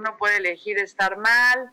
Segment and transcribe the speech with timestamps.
[0.00, 1.70] Uno puede elegir estar mal,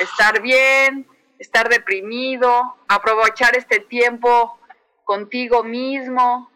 [0.00, 1.06] estar bien,
[1.38, 4.58] estar deprimido, aprovechar este tiempo
[5.04, 6.50] contigo mismo,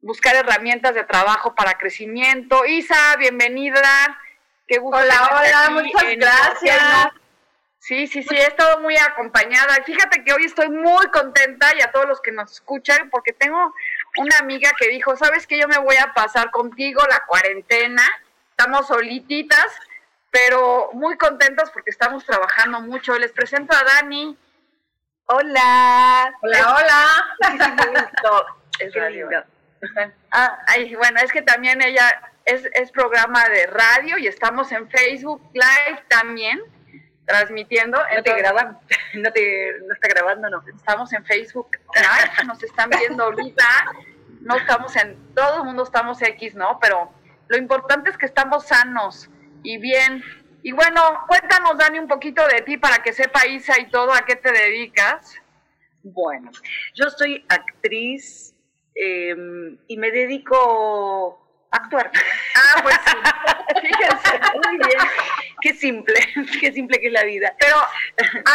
[0.00, 2.64] buscar herramientas de trabajo para crecimiento.
[2.64, 4.18] Isa, bienvenida.
[4.66, 4.98] Qué gusto.
[4.98, 7.12] Hola, hola, muchas gracias.
[7.78, 9.82] Sí, sí, sí, he estado muy acompañada.
[9.84, 13.74] Fíjate que hoy estoy muy contenta y a todos los que nos escuchan porque tengo
[14.16, 18.02] una amiga que dijo, sabes que yo me voy a pasar contigo la cuarentena,
[18.50, 19.66] estamos solititas,
[20.30, 23.18] pero muy contentas porque estamos trabajando mucho.
[23.18, 24.36] Les presento a Dani.
[25.26, 26.34] Hola.
[26.42, 28.16] Hola, hola.
[28.78, 29.28] es radio.
[30.30, 34.88] Ah, ay, bueno, es que también ella es, es programa de radio y estamos en
[34.88, 36.60] Facebook Live también
[37.28, 37.98] transmitiendo.
[38.16, 38.78] No te graban,
[39.14, 40.62] no te no está grabando, no.
[40.74, 43.64] Estamos en Facebook Live, nos están viendo ahorita.
[44.40, 46.78] No estamos en, todo el mundo estamos X, ¿no?
[46.80, 47.12] Pero
[47.48, 49.28] lo importante es que estamos sanos
[49.62, 50.22] y bien.
[50.62, 54.22] Y bueno, cuéntanos, Dani, un poquito de ti para que sepa Isa y todo a
[54.22, 55.34] qué te dedicas.
[56.02, 56.50] Bueno,
[56.94, 58.54] yo soy actriz
[58.94, 59.34] eh,
[59.86, 62.10] y me dedico a actuar.
[62.54, 63.16] Ah, pues sí.
[63.88, 64.98] Fíjense, muy bien.
[65.60, 66.14] Qué simple,
[66.60, 67.54] qué simple que es la vida.
[67.58, 67.76] Pero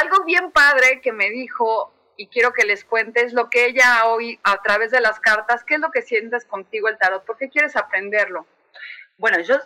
[0.02, 4.40] algo bien padre que me dijo y quiero que les cuentes lo que ella hoy
[4.44, 7.50] a través de las cartas, qué es lo que sientes contigo el tarot, por qué
[7.50, 8.46] quieres aprenderlo.
[9.18, 9.58] Bueno, yo,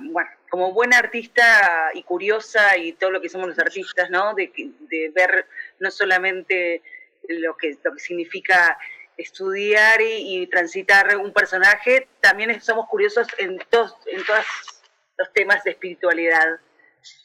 [0.00, 4.34] bueno, como buena artista y curiosa y todo lo que somos los artistas, ¿no?
[4.34, 5.46] De, de ver
[5.80, 6.82] no solamente
[7.28, 8.78] lo que, lo que significa
[9.16, 14.44] estudiar y, y transitar un personaje, también somos curiosos en todos, en todos
[15.18, 16.60] los temas de espiritualidad.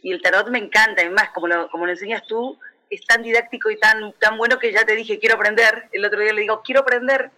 [0.02, 2.60] Y el tarot me encanta, además, como lo, como lo enseñas tú,
[2.90, 5.86] es tan didáctico y tan, tan bueno que ya te dije, quiero aprender.
[5.92, 7.32] El otro día le digo, quiero aprender.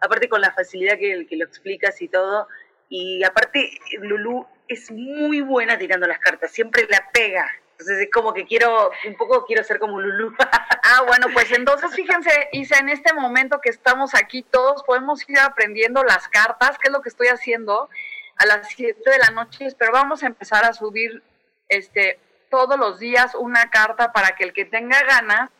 [0.00, 2.46] Aparte con la facilidad que, que lo explicas y todo.
[2.88, 7.50] Y aparte, Lulu es muy buena tirando las cartas, siempre la pega.
[7.72, 10.34] Entonces es como que quiero, un poco quiero ser como Lulu.
[10.90, 15.38] Ah, bueno, pues entonces fíjense, Isa, en este momento que estamos aquí todos podemos ir
[15.38, 17.90] aprendiendo las cartas, que es lo que estoy haciendo
[18.38, 21.22] a las 7 de la noche, pero vamos a empezar a subir
[21.68, 22.18] este
[22.48, 25.50] todos los días una carta para que el que tenga ganas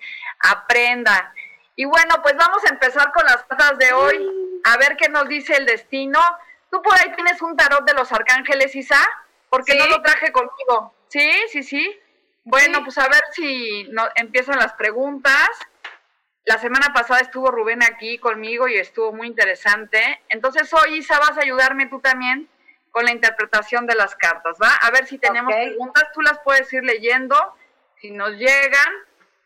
[0.41, 1.35] aprenda.
[1.77, 5.29] Y bueno, pues vamos a empezar con las cartas de hoy, a ver qué nos
[5.29, 6.21] dice el destino.
[6.71, 9.01] ¿Tú por ahí tienes un tarot de los arcángeles, Isa?
[9.49, 9.79] Porque Sí.
[9.79, 10.95] no lo traje conmigo.
[11.09, 12.01] Sí, sí, sí.
[12.45, 12.85] Bueno, Sí.
[12.85, 15.49] pues a ver si no, empiezan las preguntas.
[16.45, 20.23] La semana pasada estuvo Rubén aquí conmigo y estuvo muy interesante.
[20.29, 22.49] Entonces hoy, Isa, vas a ayudarme tú también
[22.91, 24.75] con la interpretación de las cartas, ¿va?
[24.81, 26.05] A ver si tenemos preguntas.
[26.15, 27.37] Tú las puedes ir leyendo,
[28.01, 28.89] si nos llegan.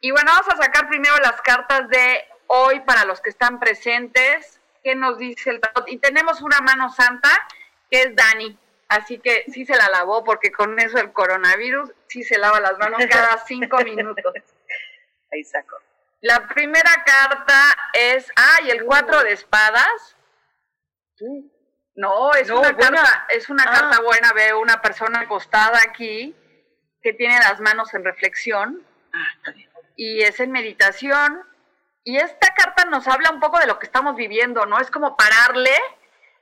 [0.01, 4.61] Y bueno, vamos a sacar primero las cartas de hoy para los que están presentes.
[4.83, 5.89] ¿Qué nos dice el tarot?
[5.89, 7.29] Y tenemos una mano santa,
[7.91, 8.59] que es Dani.
[8.89, 12.79] Así que sí se la lavó, porque con eso el coronavirus sí se lava las
[12.79, 14.35] manos cada cinco minutos.
[15.33, 15.79] Ahí saco.
[16.21, 20.17] La primera carta es, ah, y el cuatro de espadas.
[21.95, 23.73] No, es una carta, es una ah.
[23.73, 26.35] carta buena, veo una persona acostada aquí
[27.03, 28.87] que tiene las manos en reflexión.
[29.13, 29.71] Ah, está bien.
[29.97, 31.43] Y es en meditación.
[32.05, 34.79] Y esta carta nos habla un poco de lo que estamos viviendo, ¿no?
[34.81, 35.77] Es como pararle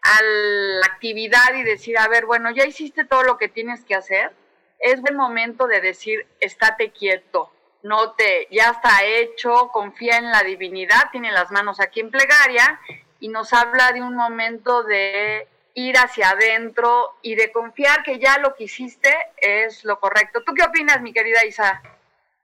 [0.03, 3.95] a la actividad y decir, a ver, bueno, ya hiciste todo lo que tienes que
[3.95, 4.33] hacer.
[4.79, 7.53] Es buen momento de decir, estate quieto,
[7.83, 12.81] no te, ya está hecho, confía en la divinidad, tiene las manos aquí en plegaria
[13.21, 18.39] y nos habla de un momento de ir hacia adentro y de confiar que ya
[18.39, 20.43] lo que hiciste es lo correcto.
[20.45, 21.83] ¿Tú qué opinas, mi querida Isa?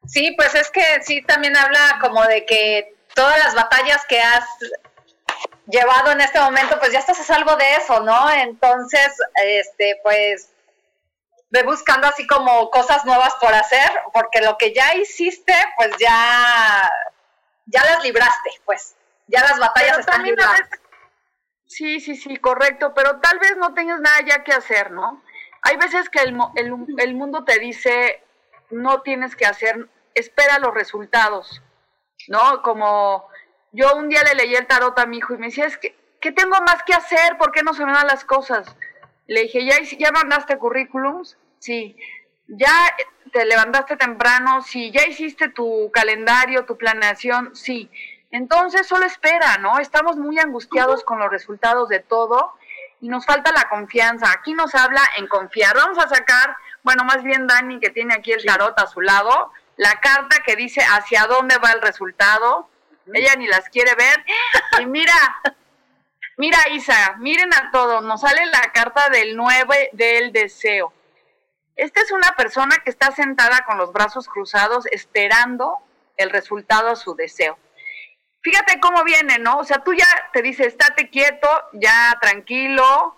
[0.06, 4.44] Sí, pues es que sí, también habla como de que todas las batallas que has
[5.66, 8.30] llevado en este momento, pues ya estás a salvo de eso, ¿no?
[8.30, 10.50] Entonces, este, pues
[11.50, 16.90] ve buscando así como cosas nuevas por hacer, porque lo que ya hiciste, pues ya,
[17.64, 18.94] ya las libraste, pues
[19.26, 20.68] ya las batallas están libradas.
[21.66, 25.22] Sí, sí, sí, correcto, pero tal vez no tengas nada ya que hacer, ¿no?
[25.62, 26.38] Hay veces que el,
[26.98, 28.22] el, mundo te dice,
[28.70, 31.62] no tienes que hacer, espera los resultados,
[32.28, 32.62] ¿no?
[32.62, 33.28] Como
[33.72, 35.96] yo un día le leí el tarot a mi hijo y me decía, es que,
[36.20, 37.36] ¿qué tengo más que hacer?
[37.38, 38.74] ¿Por qué no se me dan las cosas?
[39.26, 41.36] Le dije, ¿ya, ya mandaste currículums?
[41.58, 41.96] Sí.
[42.48, 42.72] ¿Ya
[43.32, 44.62] te levantaste temprano?
[44.62, 44.90] Sí.
[44.92, 47.54] ¿Ya hiciste tu calendario, tu planeación?
[47.54, 47.90] Sí.
[48.30, 49.78] Entonces solo espera, ¿no?
[49.78, 52.54] Estamos muy angustiados con los resultados de todo
[53.00, 54.30] y nos falta la confianza.
[54.30, 55.76] Aquí nos habla en confiar.
[55.76, 59.52] Vamos a sacar, bueno, más bien Dani que tiene aquí el tarot a su lado,
[59.76, 62.68] la carta que dice hacia dónde va el resultado.
[63.12, 64.24] Ella ni las quiere ver.
[64.80, 65.14] Y mira,
[66.36, 70.92] mira Isa, miren a todo, nos sale la carta del 9 del deseo.
[71.76, 75.78] Esta es una persona que está sentada con los brazos cruzados esperando
[76.16, 77.58] el resultado a su deseo
[78.46, 79.58] fíjate cómo viene, ¿no?
[79.58, 83.16] O sea, tú ya te dices, estate quieto, ya tranquilo,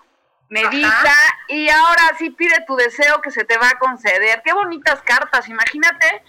[0.49, 1.15] medita
[1.49, 4.41] y ahora sí pide tu deseo que se te va a conceder.
[4.43, 6.23] Qué bonitas cartas, imagínate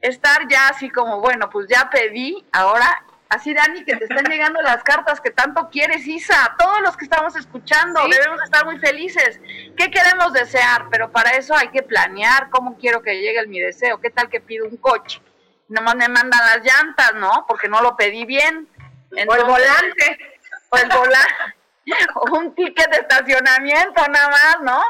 [0.00, 4.62] estar ya así como, bueno, pues ya pedí, ahora así Dani, que te están llegando
[4.62, 9.40] las cartas que tanto quieres, Isa, todos los que estamos escuchando debemos estar muy felices.
[9.76, 10.86] ¿Qué queremos desear?
[10.90, 14.00] Pero para eso hay que planear cómo quiero que llegue mi deseo.
[14.00, 15.20] ¿Qué tal que pido un coche?
[15.68, 17.44] nomás me mandan las llantas, ¿no?
[17.46, 18.68] Porque no lo pedí bien.
[19.12, 20.18] o el volante.
[20.70, 21.56] O el volante.
[22.14, 24.82] o un ticket de estacionamiento nada más, ¿no?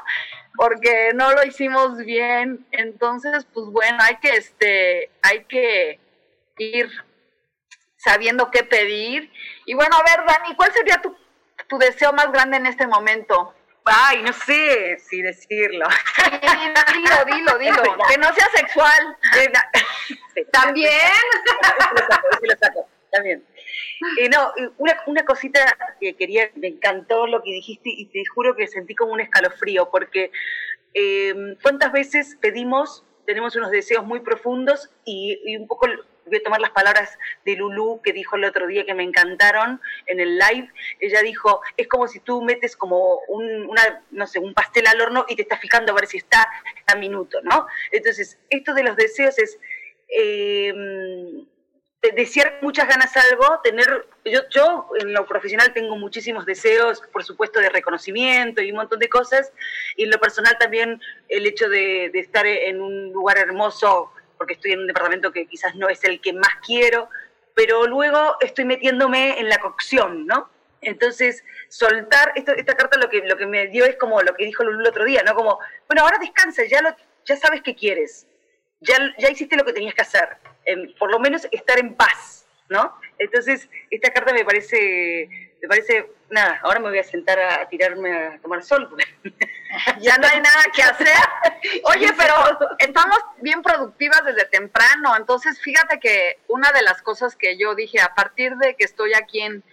[0.58, 2.66] Porque no lo hicimos bien.
[2.72, 6.00] Entonces, pues bueno, hay que, este, hay que
[6.58, 6.90] ir
[7.96, 9.32] sabiendo qué pedir.
[9.66, 11.16] Y bueno, a ver, Dani, ¿cuál sería tu,
[11.69, 13.55] tu deseo más grande en este momento?
[13.84, 15.87] Ay, no sé si decirlo.
[16.94, 17.96] dilo, dilo, dilo.
[18.08, 19.16] Que no sea sexual.
[20.50, 21.12] También.
[22.43, 23.46] lo saco, también.
[24.30, 25.60] No, una, cosita
[26.00, 29.90] que quería, me encantó lo que dijiste y te juro que sentí como un escalofrío,
[29.90, 30.30] porque
[30.94, 35.86] eh, cuántas veces pedimos, tenemos unos deseos muy profundos y, un poco
[36.26, 39.80] voy a tomar las palabras de Lulu que dijo el otro día que me encantaron
[40.06, 40.70] en el live.
[41.00, 45.00] Ella dijo, es como si tú metes como un, una, no sé, un pastel al
[45.00, 46.46] horno y te estás fijando a ver si está
[46.86, 47.66] a minuto, ¿no?
[47.92, 49.58] Entonces, esto de los deseos es...
[50.08, 50.72] Eh,
[52.14, 57.60] desear muchas ganas algo, tener, yo, yo en lo profesional tengo muchísimos deseos, por supuesto,
[57.60, 59.52] de reconocimiento y un montón de cosas,
[59.96, 64.73] y en lo personal también el hecho de, estar en un lugar hermoso porque estoy
[64.73, 67.08] en un departamento que quizás no es el que más quiero,
[67.54, 70.49] pero luego estoy metiéndome en la cocción, ¿no?
[70.80, 74.62] Entonces, soltar, esta carta lo que, lo que me dio es como lo que dijo
[74.62, 75.34] Lulu el otro día, ¿no?
[75.34, 75.58] Como,
[75.88, 76.94] bueno, ahora descansa, ya, lo,
[77.25, 78.28] ya sabes qué quieres,
[78.80, 80.28] ya, ya hiciste lo que tenías que hacer,
[80.98, 82.94] por lo menos estar en paz, ¿no?
[83.18, 85.28] Entonces, esta carta me parece,
[85.62, 88.88] me parece, nada, ahora me voy a sentar a tirarme a tomar sol.
[90.00, 91.08] ya no hay nada que hacer.
[91.84, 92.34] Oye, pero
[92.78, 98.00] estamos bien productivas desde temprano, entonces fíjate que una de las cosas que yo dije
[98.00, 99.64] a partir de que estoy aquí en,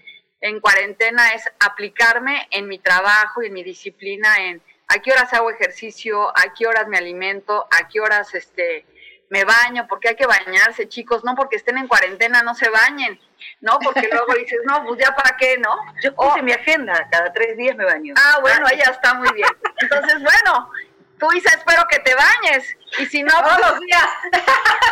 [0.42, 5.34] en cuarentena es aplicarme en mi trabajo y en mi disciplina en a qué horas
[5.34, 8.86] hago ejercicio, a qué horas me alimento, a qué horas este
[9.30, 13.20] me baño, porque hay que bañarse, chicos, no porque estén en cuarentena, no se bañen,
[13.62, 13.80] ¿no?
[13.80, 15.76] Porque luego dices, no, pues ya para qué, ¿no?
[16.02, 18.14] Yo puse mi agenda, cada tres días me baño.
[18.18, 19.50] Ah, bueno, ella está muy bien.
[19.78, 20.72] Entonces, bueno,
[21.20, 24.08] tú Isa, espero que te bañes, y si no, todos los días.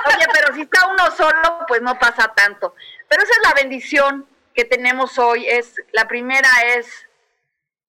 [0.06, 2.75] Oye, pero si está uno solo, pues no pasa tanto.
[3.08, 7.08] Pero esa es la bendición que tenemos hoy, es, la primera es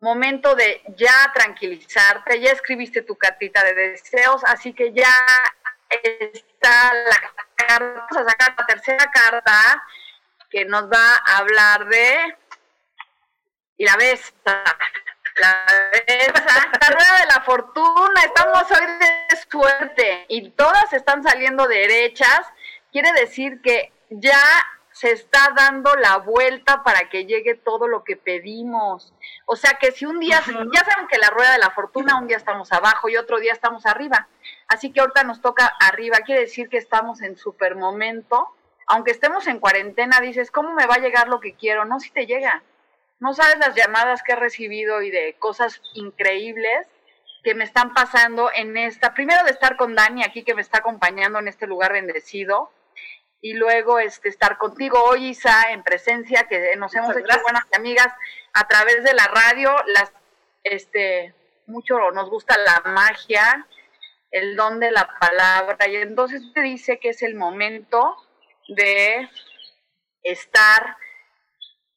[0.01, 5.11] momento de ya tranquilizarte, ya escribiste tu cartita de deseos, así que ya
[6.03, 9.85] está la carta, vamos a sacar la tercera carta
[10.51, 12.37] que nos va a hablar de
[13.77, 14.63] y la besta.
[15.37, 22.47] la, la rueda de la fortuna, estamos hoy de suerte y todas están saliendo derechas,
[22.93, 24.39] quiere decir que ya
[24.95, 29.13] se está dando la vuelta para que llegue todo lo que pedimos.
[29.45, 32.29] O sea que si un día, ya saben que la rueda de la fortuna, un
[32.29, 34.29] día estamos abajo y otro día estamos arriba.
[34.69, 38.49] Así que ahorita nos toca arriba, quiere decir que estamos en super momento.
[38.87, 41.85] Aunque estemos en cuarentena, dices, ¿cómo me va a llegar lo que quiero?
[41.85, 42.63] No, si te llega.
[43.21, 46.87] No sabes las llamadas que he recibido y de cosas increíbles
[47.43, 50.79] que me están pasando en esta, primero de estar con Dani aquí que me está
[50.79, 52.71] acompañando en este lugar bendecido,
[53.45, 58.09] y luego este, estar contigo hoy, Isa, en presencia, que nos hemos hecho buenas amigas
[58.55, 59.71] a través de la radio.
[59.89, 60.11] Las,
[60.63, 61.35] este,
[61.67, 63.67] mucho nos gusta la magia,
[64.35, 68.17] el don de la palabra, y entonces te dice que es el momento
[68.69, 69.29] de
[70.23, 70.97] estar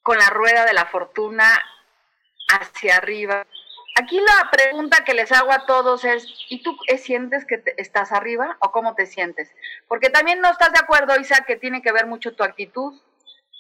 [0.03, 1.46] con la rueda de la fortuna
[2.48, 3.46] hacia arriba,
[4.00, 8.56] Aquí la pregunta que les hago a todos es, ¿y tú sientes que estás arriba
[8.60, 9.50] o cómo te sientes?
[9.88, 12.94] Porque también no estás de acuerdo, Isa, que tiene que ver mucho tu actitud,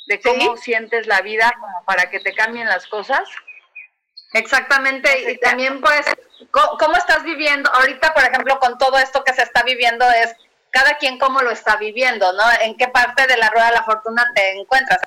[0.05, 3.27] de cómo sientes la vida como para que te cambien las cosas.
[4.33, 6.05] Exactamente, y también pues,
[6.51, 7.69] ¿cómo, estás viviendo?
[7.73, 10.35] Ahorita, por ejemplo, con todo esto que se está viviendo es
[10.71, 12.43] cada quien cómo lo está viviendo, ¿no?
[12.61, 14.99] ¿En qué parte de la rueda de la fortuna te encuentras?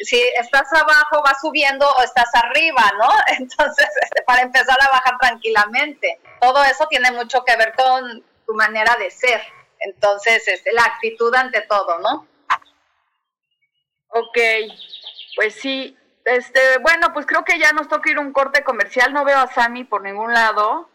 [0.00, 3.08] si estás abajo, vas subiendo o estás arriba, ¿no?
[3.38, 6.20] Entonces, este, para empezar a bajar tranquilamente.
[6.40, 9.40] Todo eso tiene mucho que ver con tu manera de ser.
[9.80, 12.26] Entonces, este, la actitud ante todo, ¿no?
[14.08, 14.38] Ok,
[15.36, 15.96] pues sí.
[16.24, 19.12] Este, bueno, pues creo que ya nos toca ir un corte comercial.
[19.12, 20.88] No veo a Sammy por ningún lado,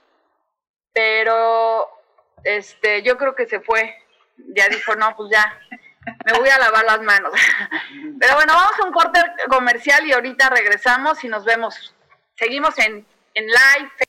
[0.93, 1.87] pero
[2.43, 3.95] este, yo creo que se fue.
[4.55, 5.59] Ya dijo, no, pues ya,
[6.25, 7.33] me voy a lavar las manos.
[8.19, 9.19] Pero bueno, vamos a un corte
[9.49, 11.93] comercial y ahorita regresamos y nos vemos.
[12.35, 14.08] Seguimos en, en live.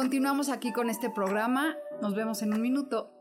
[0.00, 1.76] Continuamos aquí con este programa.
[2.00, 3.12] Nos vemos en un minuto.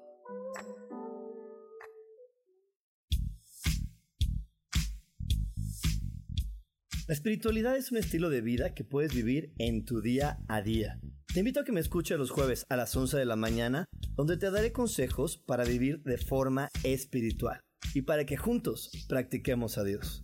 [7.06, 11.02] La espiritualidad es un estilo de vida que puedes vivir en tu día a día.
[11.34, 13.84] Te invito a que me escuches los jueves a las 11 de la mañana,
[14.16, 17.60] donde te daré consejos para vivir de forma espiritual
[17.94, 20.24] y para que juntos practiquemos a Dios.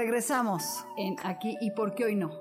[0.00, 2.40] Regresamos en aquí y por qué hoy no.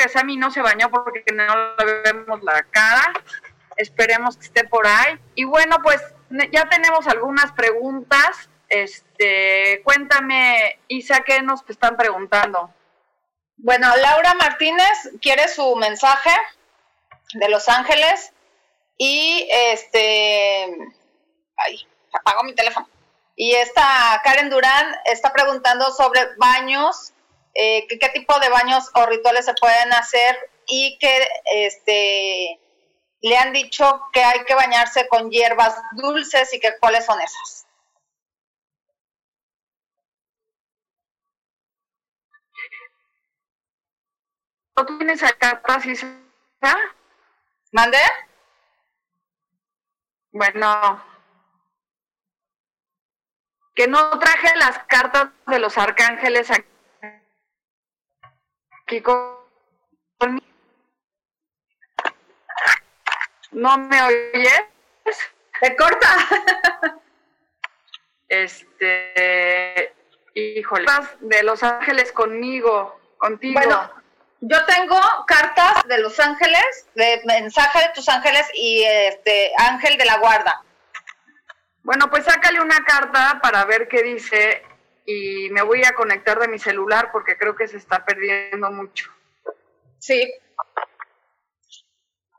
[0.00, 3.12] Que Sammy no se bañó porque no le vemos la cara.
[3.76, 5.18] Esperemos que esté por ahí.
[5.34, 6.00] Y bueno, pues
[6.52, 8.48] ya tenemos algunas preguntas.
[8.68, 12.72] Este, cuéntame, Isa, ¿qué nos están preguntando?
[13.56, 16.30] Bueno, Laura Martínez quiere su mensaje
[17.34, 18.32] de Los Ángeles
[18.96, 20.76] y este,
[21.56, 22.88] ay, apago mi teléfono.
[23.36, 27.12] Y esta Karen Durán está preguntando sobre baños,
[27.54, 32.60] eh, qué tipo de baños o rituales se pueden hacer y que este,
[33.22, 37.66] le han dicho que hay que bañarse con hierbas dulces y que cuáles son esas.
[44.76, 45.60] ¿No tienes acá
[47.72, 47.98] ¿Mande?
[50.32, 51.04] Bueno,
[53.74, 56.69] que no traje las cartas de los arcángeles aquí
[63.52, 64.64] ¿No me oyes?
[65.60, 66.08] ¿Te corta?
[68.28, 69.94] este,
[70.34, 70.86] híjole,
[71.20, 73.60] de Los Ángeles conmigo, contigo.
[73.60, 73.92] Bueno,
[74.40, 80.04] yo tengo cartas de Los Ángeles, de mensaje de tus ángeles y este ángel de
[80.04, 80.64] la guarda.
[81.84, 84.64] Bueno, pues sácale una carta para ver qué dice
[85.10, 89.10] y me voy a conectar de mi celular porque creo que se está perdiendo mucho.
[89.98, 90.32] Sí.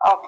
[0.03, 0.27] Ok.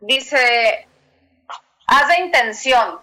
[0.00, 0.86] Dice,
[1.86, 3.00] haz de intención,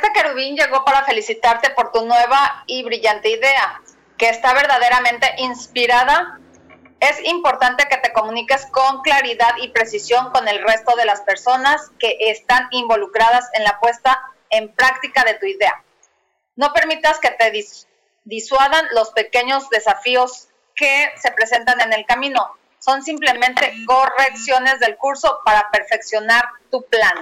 [0.00, 3.82] Este querubín llegó para felicitarte por tu nueva y brillante idea,
[4.16, 6.40] que está verdaderamente inspirada.
[7.00, 11.90] Es importante que te comuniques con claridad y precisión con el resto de las personas
[11.98, 15.84] que están involucradas en la puesta en práctica de tu idea.
[16.56, 17.52] No permitas que te
[18.24, 22.56] disuadan los pequeños desafíos que se presentan en el camino.
[22.78, 27.12] Son simplemente correcciones del curso para perfeccionar tu plan.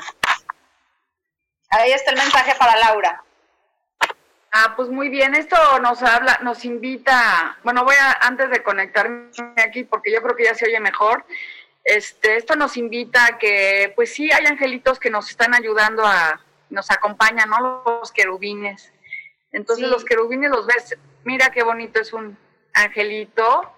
[1.71, 3.23] Ahí está el mensaje para Laura.
[4.51, 9.31] Ah, pues muy bien, esto nos habla, nos invita, bueno, voy a, antes de conectarme
[9.57, 11.27] aquí, porque yo creo que ya se oye mejor,
[11.85, 16.41] este, esto nos invita a que, pues sí, hay angelitos que nos están ayudando a,
[16.71, 17.83] nos acompañan, ¿no?
[18.01, 18.93] Los querubines.
[19.53, 22.37] Entonces los querubines los ves, mira qué bonito es un
[22.75, 23.73] angelito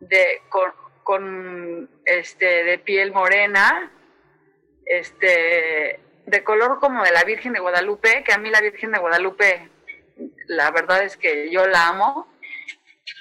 [0.00, 0.72] de, con,
[1.02, 3.90] con este, de piel morena,
[4.86, 6.00] este,
[6.30, 9.68] de color como de la Virgen de Guadalupe, que a mí la Virgen de Guadalupe,
[10.46, 12.28] la verdad es que yo la amo.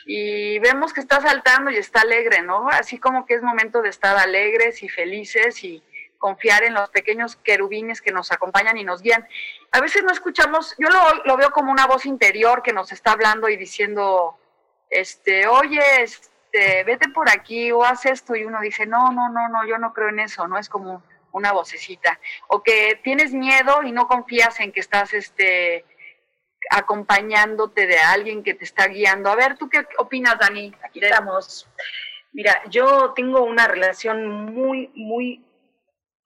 [0.06, 2.69] Y vemos que está saltando y está alegre, ¿no?
[2.69, 5.84] Así como que es momento de estar alegres y felices y
[6.19, 9.28] confiar en los pequeños querubines que nos acompañan y nos guían.
[9.72, 13.13] A veces no escuchamos, yo lo, lo veo como una voz interior que nos está
[13.13, 14.38] hablando y diciendo,
[14.89, 19.48] este, oye, este, vete por aquí o haz esto y uno dice, no, no, no,
[19.50, 23.83] no, yo no creo en eso, no es como una vocecita, o que tienes miedo
[23.83, 25.85] y no confías en que estás este,
[26.69, 29.29] acompañándote de alguien que te está guiando.
[29.29, 30.73] A ver, ¿tú qué opinas, Dani?
[30.83, 31.67] Aquí estamos.
[32.31, 35.43] Mira, yo tengo una relación muy, muy,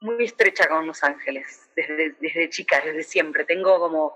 [0.01, 3.45] muy estrecha con Los Ángeles, desde, desde chica, desde siempre.
[3.45, 4.15] Tengo como,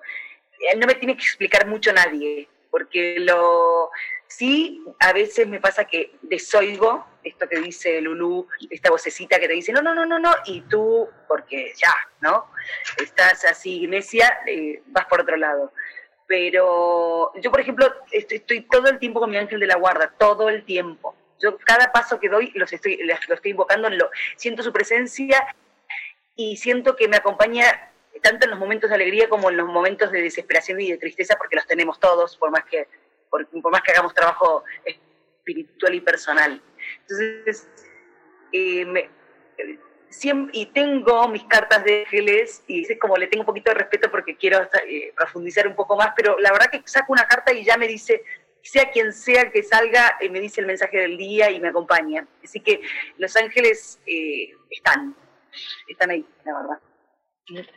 [0.78, 3.90] no me tiene que explicar mucho nadie, porque lo,
[4.28, 9.54] Sí, a veces me pasa que desoigo esto que dice Lulú, esta vocecita que te
[9.54, 12.46] dice, no, no, no, no, no, y tú, porque ya, ¿no?
[12.98, 15.72] Estás así, necia, eh, vas por otro lado.
[16.26, 20.50] Pero yo, por ejemplo, estoy, todo el tiempo con mi ángel de la guarda, todo
[20.50, 21.16] el tiempo.
[21.40, 25.56] Yo cada paso que doy los estoy, lo estoy invocando, lo, siento su presencia
[26.36, 30.12] y siento que me acompaña tanto en los momentos de alegría como en los momentos
[30.12, 32.88] de desesperación y de tristeza, porque los tenemos todos, por más que
[33.30, 36.62] por, más que hagamos trabajo espiritual y personal.
[37.02, 37.68] Entonces,
[38.52, 39.10] eh,
[40.54, 44.10] y tengo mis cartas de ángeles y es como le tengo un poquito de respeto
[44.10, 47.64] porque quiero eh, profundizar un poco más, pero la verdad que saco una carta y
[47.64, 48.24] ya me dice,
[48.62, 52.26] sea quien sea que salga, eh, me dice el mensaje del día y me acompaña.
[52.44, 52.82] Así que
[53.18, 54.00] los ángeles
[54.70, 55.16] están,
[55.88, 56.80] están ahí, la verdad.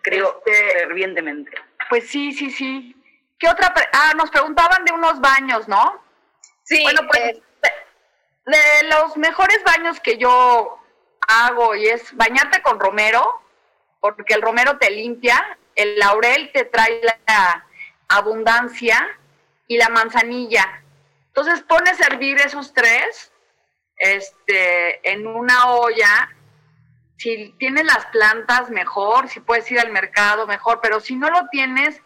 [0.02, 1.52] Creo este, fervientemente.
[1.88, 2.96] Pues sí, sí, sí.
[3.40, 3.72] ¿Qué otra?
[3.94, 6.04] ah, nos preguntaban de unos baños, ¿no?
[6.62, 6.82] Sí.
[6.82, 7.42] Bueno, pues eh,
[8.44, 10.78] de, los mejores baños que yo
[11.26, 13.42] hago y es bañarte con romero,
[13.98, 17.66] porque el romero te limpia, el laurel te trae la
[18.08, 19.08] abundancia
[19.66, 20.82] y la manzanilla.
[21.28, 23.32] Entonces pones a hervir esos tres
[23.96, 26.28] este, en una olla.
[27.16, 29.30] Si tienes las plantas, mejor.
[29.30, 30.80] Si puedes ir al mercado, mejor.
[30.82, 32.02] Pero si no lo tienes,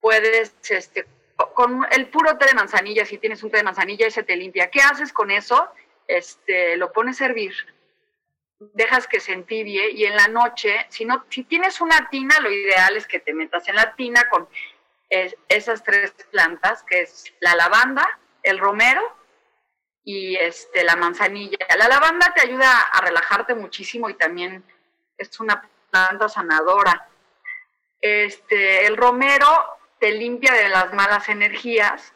[0.00, 1.06] puedes, este,
[1.54, 4.70] con el puro té de manzanilla, si tienes un té de manzanilla, ese te limpia.
[4.70, 5.68] ¿Qué haces con eso?
[6.06, 7.54] Este, lo pones a hervir
[8.58, 12.50] dejas que se entibie y en la noche, si no, si tienes una tina, lo
[12.50, 14.48] ideal es que te metas en la tina con
[15.48, 19.16] esas tres plantas, que es la lavanda, el romero
[20.04, 21.58] y este, la manzanilla.
[21.78, 24.64] La lavanda te ayuda a relajarte muchísimo y también
[25.16, 27.08] es una planta sanadora.
[28.00, 32.12] Este, el romero te limpia de las malas energías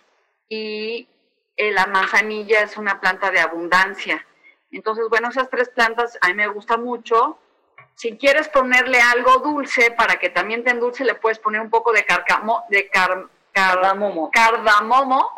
[0.49, 1.09] y
[1.57, 4.27] eh, la manzanilla es una planta de abundancia.
[4.71, 7.39] Entonces, bueno, esas tres plantas a mí me gustan mucho.
[7.95, 11.93] Si quieres ponerle algo dulce para que también te endulce, le puedes poner un poco
[11.93, 12.91] de, carcamo, de
[13.53, 14.31] cardamomo.
[14.31, 15.31] cardamomo,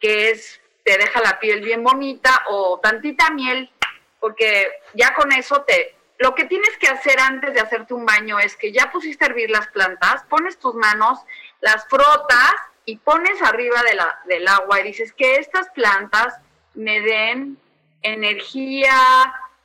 [0.00, 3.70] que es, te deja la piel bien bonita, o tantita miel,
[4.18, 5.94] porque ya con eso te...
[6.18, 9.28] Lo que tienes que hacer antes de hacerte un baño es que ya pusiste a
[9.28, 11.18] hervir las plantas, pones tus manos,
[11.64, 16.38] las frotas y pones arriba de la, del agua y dices que estas plantas
[16.74, 17.56] me den
[18.02, 18.94] energía,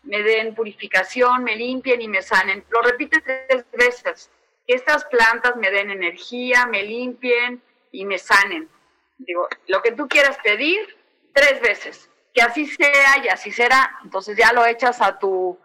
[0.03, 2.63] me den purificación, me limpien y me sanen.
[2.69, 4.31] Lo repites tres veces.
[4.65, 8.69] Que estas plantas me den energía, me limpien y me sanen.
[9.17, 10.97] Digo, lo que tú quieras pedir,
[11.33, 12.09] tres veces.
[12.33, 13.99] Que así sea y así será.
[14.05, 15.59] Entonces ya lo echas a tu,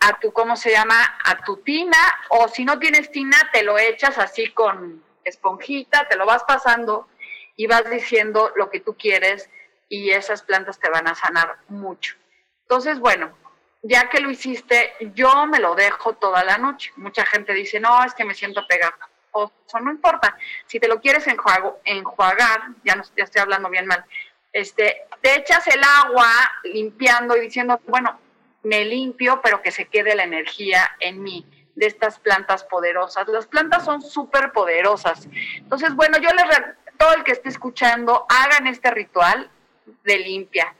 [0.00, 1.16] a tu, ¿cómo se llama?
[1.24, 2.18] A tu tina.
[2.30, 7.08] O si no tienes tina, te lo echas así con esponjita, te lo vas pasando
[7.56, 9.50] y vas diciendo lo que tú quieres
[9.88, 12.16] y esas plantas te van a sanar mucho.
[12.62, 13.36] Entonces, bueno,
[13.82, 16.92] ya que lo hiciste, yo me lo dejo toda la noche.
[16.96, 19.08] Mucha gente dice, no, es que me siento pegada.
[19.32, 20.36] O eso no importa.
[20.66, 24.04] Si te lo quieres enjuago, enjuagar, ya, no, ya estoy hablando bien mal,
[24.52, 26.28] este, te echas el agua
[26.64, 28.18] limpiando y diciendo, bueno,
[28.62, 33.26] me limpio, pero que se quede la energía en mí de estas plantas poderosas.
[33.28, 35.28] Las plantas son súper poderosas.
[35.56, 36.46] Entonces, bueno, yo les,
[36.96, 39.50] todo el que esté escuchando, hagan este ritual,
[40.02, 40.74] de limpia.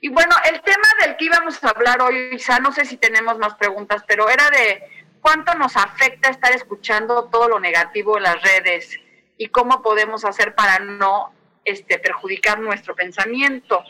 [0.00, 3.38] Y bueno, el tema del que íbamos a hablar hoy, Isa, no sé si tenemos
[3.38, 4.82] más preguntas, pero era de
[5.20, 8.98] cuánto nos afecta estar escuchando todo lo negativo en las redes
[9.38, 11.32] y cómo podemos hacer para no
[11.64, 13.82] este, perjudicar nuestro pensamiento.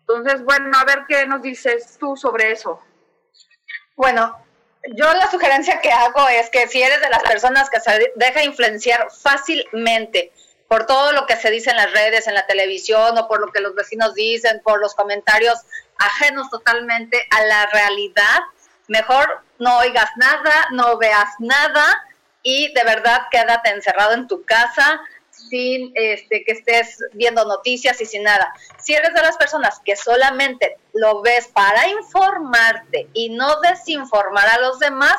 [0.00, 2.80] Entonces, bueno, a ver qué nos dices tú sobre eso.
[3.96, 4.38] Bueno,
[4.94, 8.44] yo la sugerencia que hago es que si eres de las personas que se deja
[8.44, 10.32] influenciar fácilmente
[10.68, 13.50] por todo lo que se dice en las redes, en la televisión o por lo
[13.52, 15.58] que los vecinos dicen, por los comentarios
[15.98, 18.40] ajenos totalmente a la realidad,
[18.86, 22.04] mejor no oigas nada, no veas nada
[22.42, 28.06] y de verdad quédate encerrado en tu casa sin este, que estés viendo noticias y
[28.06, 28.52] sin nada.
[28.78, 34.58] Si eres de las personas que solamente lo ves para informarte y no desinformar a
[34.58, 35.16] los demás,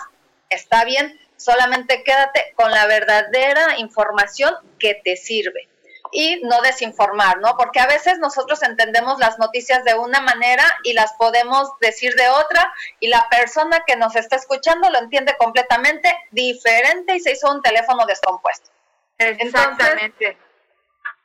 [0.49, 5.69] está bien, solamente quédate con la verdadera información que te sirve
[6.11, 7.55] y no desinformar, ¿no?
[7.55, 12.29] Porque a veces nosotros entendemos las noticias de una manera y las podemos decir de
[12.29, 17.51] otra y la persona que nos está escuchando lo entiende completamente diferente y se hizo
[17.51, 18.69] un teléfono descompuesto.
[19.17, 20.37] Exactamente.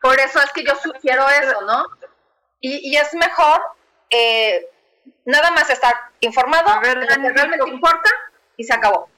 [0.02, 1.86] por eso es que yo sugiero eso, ¿no?
[2.60, 3.60] Y, es mejor
[4.14, 4.68] eh,
[5.24, 8.10] nada más estar informado de lo que realmente importa
[8.56, 9.08] y se acabó.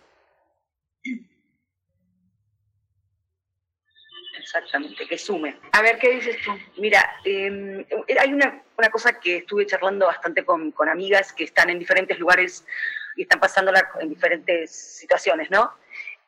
[4.39, 5.59] Exactamente, que sume.
[5.73, 6.53] A ver, ¿qué dices tú?
[6.77, 7.85] Mira, em,
[8.19, 12.19] hay una, una, cosa que estuve charlando bastante con, con, amigas que están en diferentes
[12.19, 12.65] lugares
[13.17, 15.73] y están pasándola en diferentes situaciones, ¿no?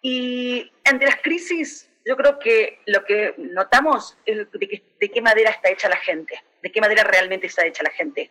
[0.03, 5.69] Y ante las crisis, yo creo que lo que notamos es de, qué madera está
[5.69, 8.31] hecha la gente, de qué madera realmente está hecha la gente.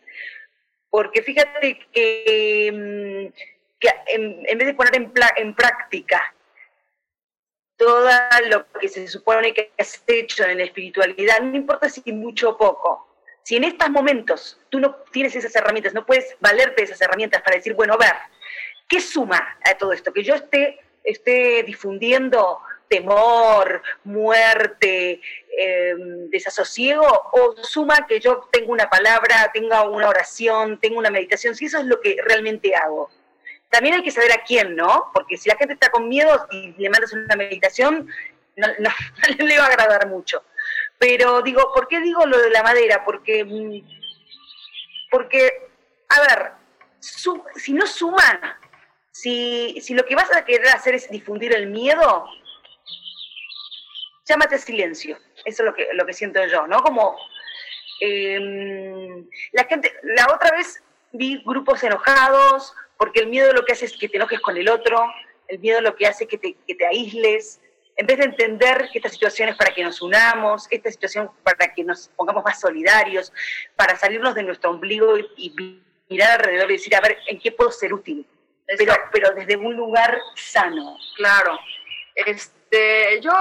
[0.90, 3.32] Porque fíjate que,
[3.80, 6.34] que en, vez de poner en, en práctica
[7.76, 8.10] todo
[8.48, 12.58] lo que se supone que has hecho en la espiritualidad, no importa si mucho o
[12.58, 13.08] poco,
[13.44, 17.44] si en estos momentos tú no tienes esas herramientas, no puedes valerte de esas herramientas
[17.44, 18.16] para decir, bueno, a ver,
[18.90, 20.12] ¿qué suma a todo esto?
[20.12, 25.22] Que yo esté, esté difundiendo temor, muerte,
[25.58, 31.56] em, desasosiego, o suma que yo tenga una palabra, tenga una oración, tenga una meditación,
[31.56, 33.10] si eso es lo que realmente hago
[33.70, 35.12] también hay que saber a quién, ¿no?
[35.14, 38.08] Porque si la gente está con miedo y le mandas una meditación,
[38.56, 38.68] no,
[39.46, 40.44] le va a agradar mucho.
[40.98, 43.04] Pero digo, ¿por qué digo lo de la madera?
[43.04, 43.82] Porque, mm,
[45.12, 45.70] porque
[46.10, 46.52] a ver,
[47.00, 48.60] si no suma,
[49.12, 52.26] si, si lo que vas a querer hacer es difundir el miedo,
[54.28, 55.18] llámate silencio.
[55.46, 56.82] Eso es lo que, lo que siento yo, ¿no?
[56.84, 57.18] Como
[58.00, 63.86] Em, la gente, la otra vez vi grupos enojados, porque el miedo lo que hace
[63.86, 65.02] es que te enojes con el otro,
[65.48, 67.60] el miedo lo que hace es que te, que te aísles,
[67.96, 71.74] en vez de entender que esta situación es para que nos unamos, esta situación para
[71.74, 73.34] que nos pongamos más solidarios,
[73.76, 77.70] para salirnos de nuestro ombligo y, mirar alrededor y decir, a ver, ¿en qué puedo
[77.70, 78.26] ser útil?
[78.78, 80.98] Pero, pero desde un lugar sano.
[81.18, 81.60] Claro.
[82.16, 83.34] Este, yo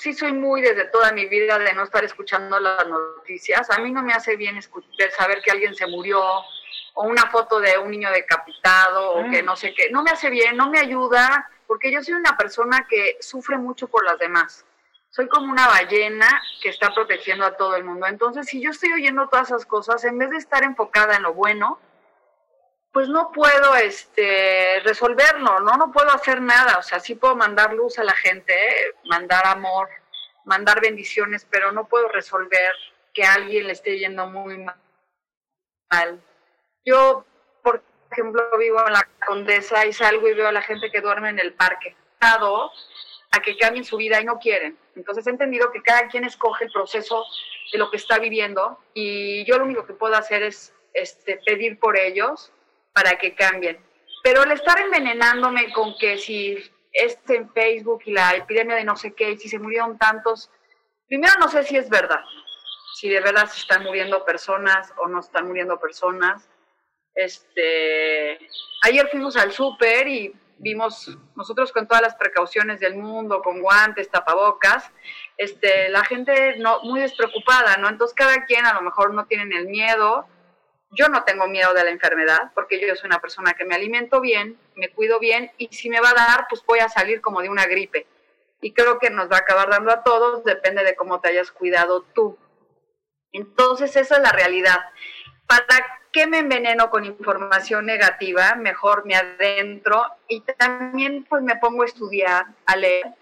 [0.00, 3.70] sí soy muy desde toda mi vida de no estar escuchando las noticias.
[3.70, 6.22] A mí no me hace bien escuchar, saber que alguien se murió
[6.94, 9.46] o una foto de un niño decapitado o que mm.
[9.46, 9.90] no sé qué.
[9.90, 13.88] No me hace bien, no me ayuda, porque yo soy una persona que sufre mucho
[13.88, 14.64] por las demás.
[15.10, 18.06] Soy como una ballena que está protegiendo a todo el mundo.
[18.06, 21.34] Entonces, si yo estoy oyendo todas esas cosas, en vez de estar enfocada en lo
[21.34, 21.78] bueno,
[22.92, 25.76] pues no puedo este, resolverlo, ¿no?
[25.76, 26.78] No puedo hacer nada.
[26.78, 28.54] O sea, sí puedo mandar luz a la gente,
[29.04, 29.88] mandar amor,
[30.44, 32.72] mandar bendiciones, pero no puedo resolver
[33.14, 36.20] que alguien le esté yendo muy mal.
[36.84, 37.24] Yo,
[37.62, 41.30] por ejemplo, vivo en la Condesa y salgo y veo a la gente que duerme
[41.30, 44.76] en el parque, a que cambien su vida y no quieren.
[44.96, 47.24] Entonces he entendido que cada quien escoge el proceso
[47.72, 51.78] de lo que está viviendo y yo lo único que puedo hacer es este, pedir
[51.78, 52.52] por ellos
[52.92, 53.78] para que cambien.
[54.22, 56.58] Pero el estar envenenándome con que si
[56.92, 60.50] este en Facebook y la epidemia de no sé qué, si se murieron tantos,
[61.06, 62.22] primero no sé si es verdad,
[62.94, 66.48] si de verdad se están muriendo personas o no están muriendo personas.
[67.14, 68.38] Este,
[68.82, 74.10] ayer fuimos al súper y vimos nosotros con todas las precauciones del mundo, con guantes,
[74.10, 74.90] tapabocas,
[75.36, 77.88] este, la gente no, muy despreocupada, ¿no?
[77.88, 80.26] Entonces cada quien a lo mejor no tienen el miedo,
[80.92, 84.20] yo no tengo miedo de la enfermedad porque yo soy una persona que me alimento
[84.20, 87.42] bien, me cuido bien y si me va a dar, pues voy a salir como
[87.42, 88.06] de una gripe.
[88.60, 91.50] Y creo que nos va a acabar dando a todos, depende de cómo te hayas
[91.50, 92.36] cuidado tú.
[93.32, 94.80] Entonces, esa es la realidad.
[95.46, 98.54] ¿Para qué me enveneno con información negativa?
[98.56, 103.14] Mejor me adentro y también pues me pongo a estudiar, a leer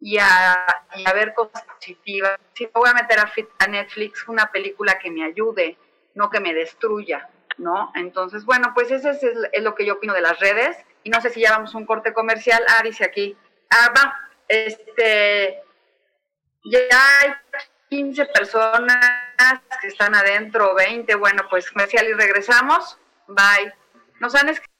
[0.00, 0.66] y a,
[1.14, 2.38] ver cosas positivas.
[2.52, 5.78] Si me voy a meter a, a Netflix, una película que me ayude,
[6.14, 7.92] no que me destruya, ¿no?
[7.94, 10.76] Entonces, bueno, pues ese es, lo que yo opino de las redes.
[11.02, 12.62] Y no sé si ya vamos a un corte comercial.
[12.68, 13.36] Ah, dice aquí.
[13.70, 14.30] Ah, va.
[14.48, 15.62] Este.
[16.64, 16.78] Ya
[17.20, 17.34] hay
[17.90, 18.96] 15 personas
[19.80, 21.14] que están adentro, 20.
[21.16, 22.98] Bueno, pues comercial y regresamos.
[23.26, 23.72] Bye.
[24.20, 24.73] Nos han escrito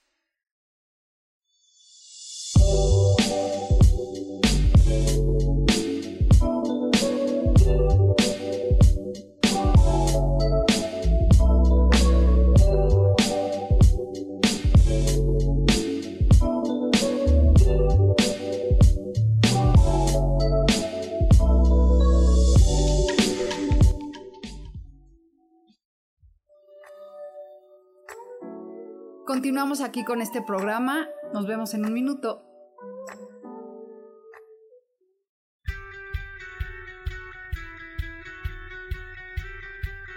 [29.35, 31.09] Continuamos aquí con este programa.
[31.33, 32.41] Nos vemos en un minuto.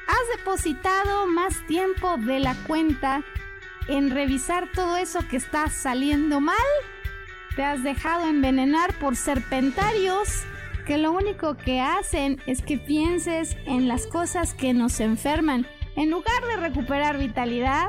[0.06, 3.24] ¿Has depositado más tiempo de la cuenta
[3.88, 6.56] en revisar todo eso que está saliendo mal?
[7.56, 10.44] ¿Te has dejado envenenar por serpentarios
[10.86, 16.08] que lo único que hacen es que pienses en las cosas que nos enferman en
[16.08, 17.88] lugar de recuperar vitalidad?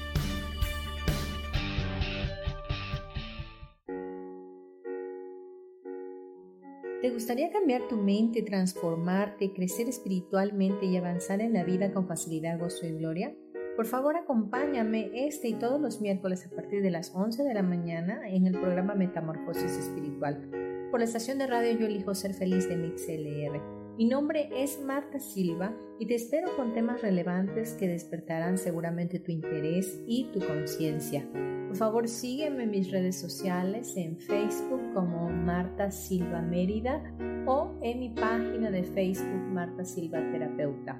[7.01, 12.59] ¿Te gustaría cambiar tu mente, transformarte, crecer espiritualmente y avanzar en la vida con facilidad,
[12.59, 13.35] gozo y gloria?
[13.75, 17.63] Por favor, acompáñame este y todos los miércoles a partir de las 11 de la
[17.63, 20.47] mañana en el programa Metamorfosis Espiritual
[20.91, 23.80] por la estación de radio Yo Elijo Ser Feliz de MixLR.
[24.01, 29.31] Mi nombre es Marta Silva y te espero con temas relevantes que despertarán seguramente tu
[29.31, 31.23] interés y tu conciencia.
[31.67, 37.13] Por favor, sígueme en mis redes sociales en Facebook como Marta Silva Mérida
[37.45, 40.99] o en mi página de Facebook Marta Silva Terapeuta.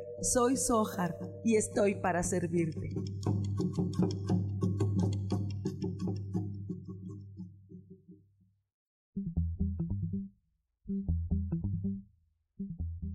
[0.21, 2.89] Soy Sohar y estoy para servirte.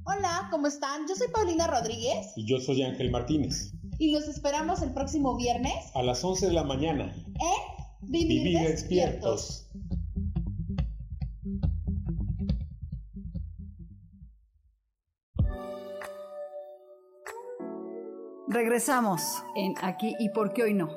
[0.02, 1.06] Hola, ¿cómo están?
[1.08, 2.32] Yo soy Paulina Rodríguez.
[2.34, 3.72] Y yo soy Ángel Martínez.
[3.98, 5.74] Y los esperamos el próximo viernes.
[5.94, 7.14] A las 11 de la mañana.
[7.14, 9.68] En Vivir, despiertos.
[18.56, 20.88] Regresamos en Aquí y por qué hoy no.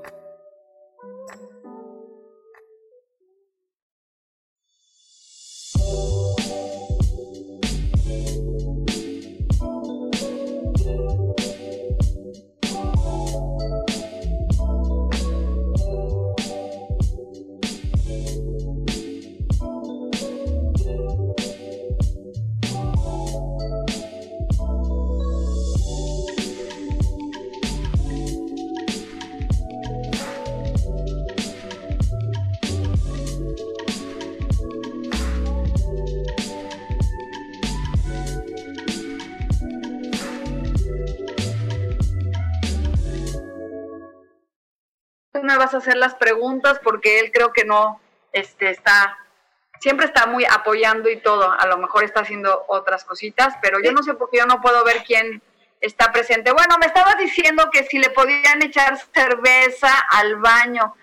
[45.80, 48.00] Hacer las preguntas porque él creo que no
[48.32, 49.18] este, está,
[49.80, 51.52] siempre está muy apoyando y todo.
[51.52, 54.62] A lo mejor está haciendo otras cositas, pero yo no sé por qué yo no
[54.62, 55.42] puedo ver quién
[55.82, 56.52] está presente.
[56.52, 60.96] Bueno, me estaba diciendo que si le podían echar cerveza al baño.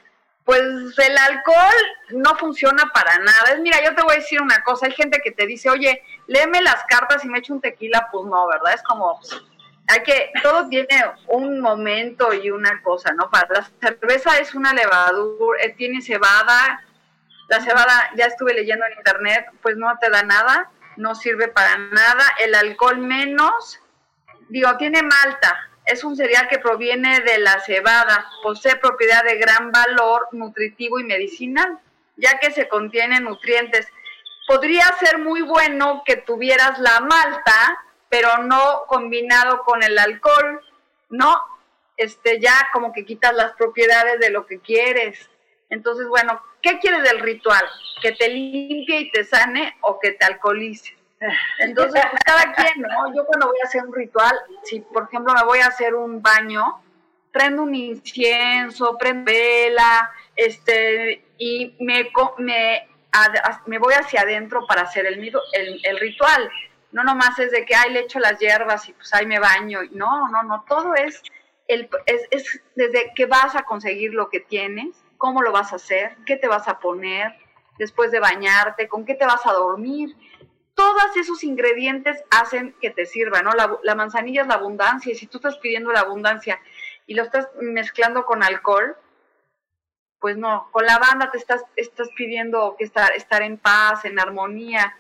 [0.45, 1.75] Pues el alcohol
[2.11, 3.57] no funciona para nada.
[3.59, 4.87] Mira, yo te voy a decir una cosa.
[4.87, 8.09] Hay gente que te dice, oye, léeme las cartas y me echo un tequila.
[8.13, 8.75] Pues no, ¿verdad?
[8.75, 9.19] Es como,
[9.89, 13.31] hay que, todo tiene un momento y una cosa, ¿no?
[13.31, 16.85] Para la cerveza es una levadura, eh, tiene cebada,
[17.49, 21.79] la cebada, ya estuve leyendo en internet, pues no te da nada, no sirve para
[21.79, 23.81] nada, el alcohol menos,
[24.49, 29.71] digo, tiene malta, es un cereal que proviene de la cebada, posee propiedad de gran
[29.71, 31.79] valor nutritivo y medicinal,
[32.17, 33.87] ya que se contiene nutrientes.
[34.49, 37.79] Podría ser muy bueno que tuvieras la malta,
[38.17, 40.63] pero no combinado con el alcohol,
[41.11, 41.39] ¿no?
[41.99, 45.29] Este, ya como que quitas las propiedades de lo que quieres.
[45.69, 47.63] Entonces, bueno, ¿qué quieres del ritual?
[48.01, 50.97] ¿Que te limpie y te sane o que te alcoholice?
[51.59, 53.15] Entonces, pues, cada quien, ¿no?
[53.15, 56.23] Yo cuando voy a hacer un ritual, si por ejemplo me voy a hacer un
[56.23, 56.83] baño,
[57.33, 62.89] prendo un incienso, prendo vela, este, y me, me,
[63.67, 65.19] me voy hacia adentro para hacer el,
[65.53, 66.51] el, el ritual
[66.97, 69.81] no nomás es de que, ay, le echo las hierbas y pues ahí me baño.
[69.91, 71.23] No, no, no, todo es,
[71.69, 75.77] el, es, es desde que vas a conseguir lo que tienes, cómo lo vas a
[75.77, 77.37] hacer, qué te vas a poner
[77.79, 80.17] después de bañarte, con qué te vas a dormir.
[80.73, 83.53] Todos esos ingredientes hacen que te sirva, ¿no?
[83.53, 86.59] La, la manzanilla es la abundancia y si tú estás pidiendo la abundancia
[87.07, 88.97] y lo estás mezclando con alcohol,
[90.19, 94.19] pues no, con la banda te estás, estás pidiendo que estar, estar en paz, en
[94.19, 94.97] armonía,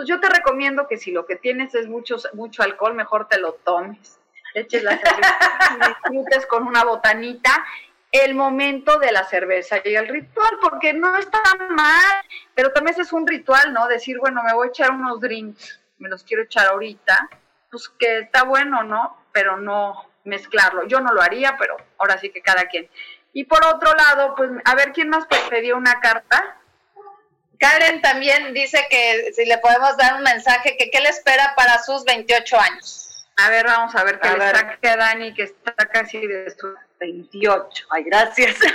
[0.00, 3.38] pues yo te recomiendo que si lo que tienes es mucho, mucho alcohol, mejor te
[3.38, 4.18] lo tomes.
[4.54, 7.66] Eches la cerveza disfrutes con una botanita
[8.10, 13.12] el momento de la cerveza y el ritual, porque no está mal, pero también es
[13.12, 13.88] un ritual, ¿no?
[13.88, 17.28] Decir, bueno, me voy a echar unos drinks, me los quiero echar ahorita,
[17.70, 19.18] pues que está bueno, ¿no?
[19.32, 20.84] Pero no mezclarlo.
[20.84, 22.88] Yo no lo haría, pero ahora sí que cada quien.
[23.34, 26.56] Y por otro lado, pues a ver quién más pidió una carta.
[27.60, 31.80] Karen también dice que si le podemos dar un mensaje, que qué le espera para
[31.82, 33.28] sus 28 años.
[33.36, 36.74] A ver, vamos a ver qué le está a Dani, que está casi de sus
[36.98, 37.86] 28.
[37.90, 38.56] Ay, gracias.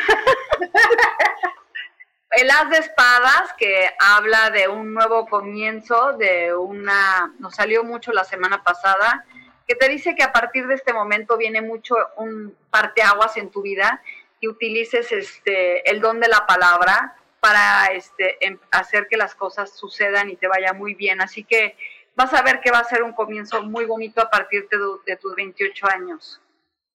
[2.32, 8.12] El as de espadas, que habla de un nuevo comienzo, de una, nos salió mucho
[8.12, 9.26] la semana pasada,
[9.68, 13.62] que te dice que a partir de este momento viene mucho un parteaguas en tu
[13.64, 14.02] vida
[14.40, 17.16] y utilices este el don de la palabra
[17.46, 21.22] para este, em, hacer que las cosas sucedan y te vaya muy bien.
[21.22, 21.78] Así que
[22.16, 25.36] vas a ver que va a ser un comienzo muy bonito a partir de, tus
[25.36, 26.42] 28 años.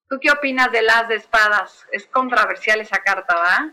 [0.09, 1.87] ¿Tú qué opinas del as de espadas?
[1.93, 3.73] Es controversial esa carta, ¿va?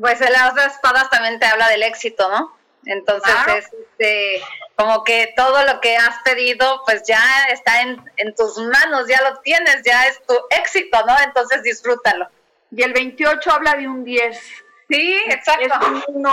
[0.00, 2.56] Pues el as de espadas también te habla del éxito, ¿no?
[2.86, 4.42] Entonces es este,
[4.74, 7.22] como que todo lo que has pedido, pues ya
[7.52, 11.14] está en, en, tus manos, ya lo tienes, ya es tu éxito, ¿no?
[11.22, 12.28] Entonces disfrútalo.
[12.72, 15.64] Y el 28 habla de un 10 Sí, exacto.
[15.64, 16.26] Es un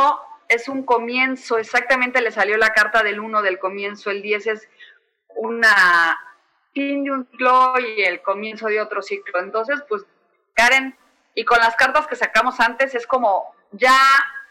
[0.50, 4.70] es un comienzo, exactamente le salió la carta del uno del comienzo, el 10 es
[5.36, 6.20] una
[6.74, 9.40] fin de un ciclo y el comienzo de otro ciclo.
[9.40, 10.04] Entonces, pues,
[10.54, 10.96] Karen,
[11.34, 13.98] y con las cartas que sacamos antes es como ya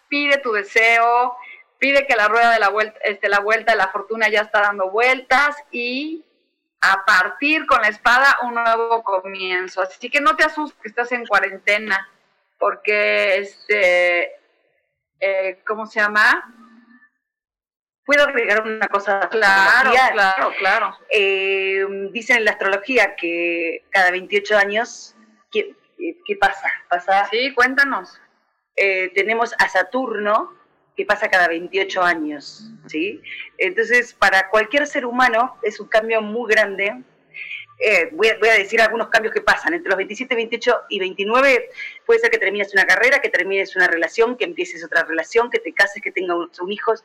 [0.09, 1.36] pide tu deseo,
[1.78, 4.61] pide que la rueda de la vuelta, este, la vuelta de la fortuna ya está
[4.61, 6.24] dando vueltas y
[6.80, 9.82] a partir con la espada un nuevo comienzo.
[9.82, 12.09] Así que no te asustes que estás en cuarentena,
[12.62, 14.36] porque este,
[15.18, 16.54] eh, ¿cómo se llama?
[18.06, 19.28] ¿Puedo agregar una cosa?
[19.30, 20.96] Claro, claro, claro.
[21.10, 25.16] Eh, dicen en la astrología que cada 28 años,
[25.50, 25.74] ¿qué,
[26.24, 26.70] qué pasa?
[26.88, 27.26] pasa?
[27.32, 28.20] Sí, cuéntanos.
[28.76, 30.56] Eh, tenemos a Saturno,
[30.96, 33.20] que pasa cada 28 años, ¿sí?
[33.58, 37.02] Entonces, para cualquier ser humano es un cambio muy grande.
[37.85, 39.74] Eh, voy, a, voy, a, decir algunos cambios que pasan.
[39.74, 41.70] Entre los 27, 28 y 29
[42.07, 45.59] puede ser que termines una carrera, que termines una relación, que empieces otra relación, que
[45.59, 47.03] te cases, que tengas un, hijos.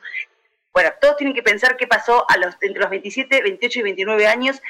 [0.72, 4.26] Bueno, todos tienen que pensar qué pasó a los, entre los 27, 28 y 29
[4.28, 4.62] años.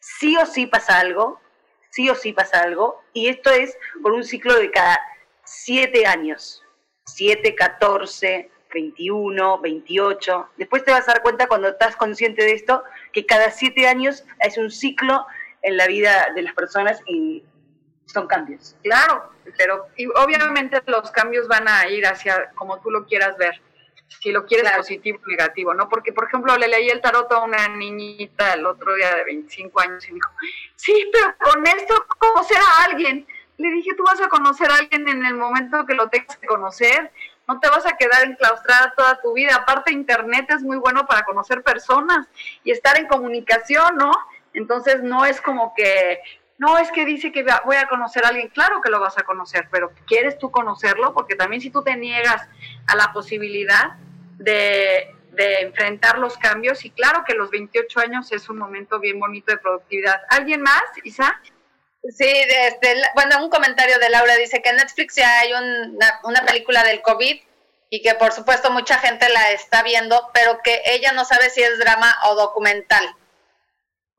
[0.00, 1.40] Sí o sí pasa algo,
[1.88, 3.02] sí o sí pasa algo.
[3.14, 5.00] Y esto es por un ciclo de cada
[5.44, 6.62] 7 años.
[7.06, 10.48] 7, 14, 21, 28.
[10.58, 14.24] Después te vas a dar cuenta cuando estás consciente de esto que cada siete años
[14.40, 15.24] es un ciclo
[15.64, 17.42] en la vida de las personas y
[18.06, 18.76] son cambios.
[18.82, 23.60] Claro, pero y obviamente los cambios van a ir hacia como tú lo quieras ver.
[24.20, 24.82] Si lo quieres claro.
[24.82, 25.88] positivo o negativo, ¿no?
[25.88, 29.80] Porque, por ejemplo, le leí el tarot a una niñita el otro día de 25
[29.80, 30.30] años y me dijo,
[30.76, 33.26] sí, pero con esto conocer a alguien.
[33.56, 36.46] Le dije, tú vas a conocer a alguien en el momento que lo tengas que
[36.46, 37.10] conocer
[37.46, 39.54] no te vas a quedar enclaustrada toda tu vida.
[39.54, 42.26] Aparte, Internet es muy bueno para conocer personas
[42.62, 44.12] y estar en comunicación, ¿no?
[44.54, 46.20] Entonces, no es como que,
[46.58, 48.48] no, es que dice que voy a conocer a alguien.
[48.48, 51.12] Claro que lo vas a conocer, pero ¿quieres tú conocerlo?
[51.12, 52.48] Porque también si tú te niegas
[52.86, 53.96] a la posibilidad
[54.38, 59.50] de, enfrentar los cambios, y claro que los 28 años es un momento bien bonito
[59.50, 60.22] de productividad.
[60.30, 61.40] ¿Alguien más, Isa?
[62.08, 66.44] Sí, este, bueno, un comentario de Laura dice que en Netflix ya hay una, una,
[66.44, 67.40] película del COVID
[67.90, 71.62] y que por supuesto mucha gente la está viendo, pero que ella no sabe si
[71.62, 73.04] es drama o documental.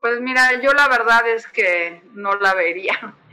[0.06, 3.14] Pues mira, yo la verdad es que no la vería.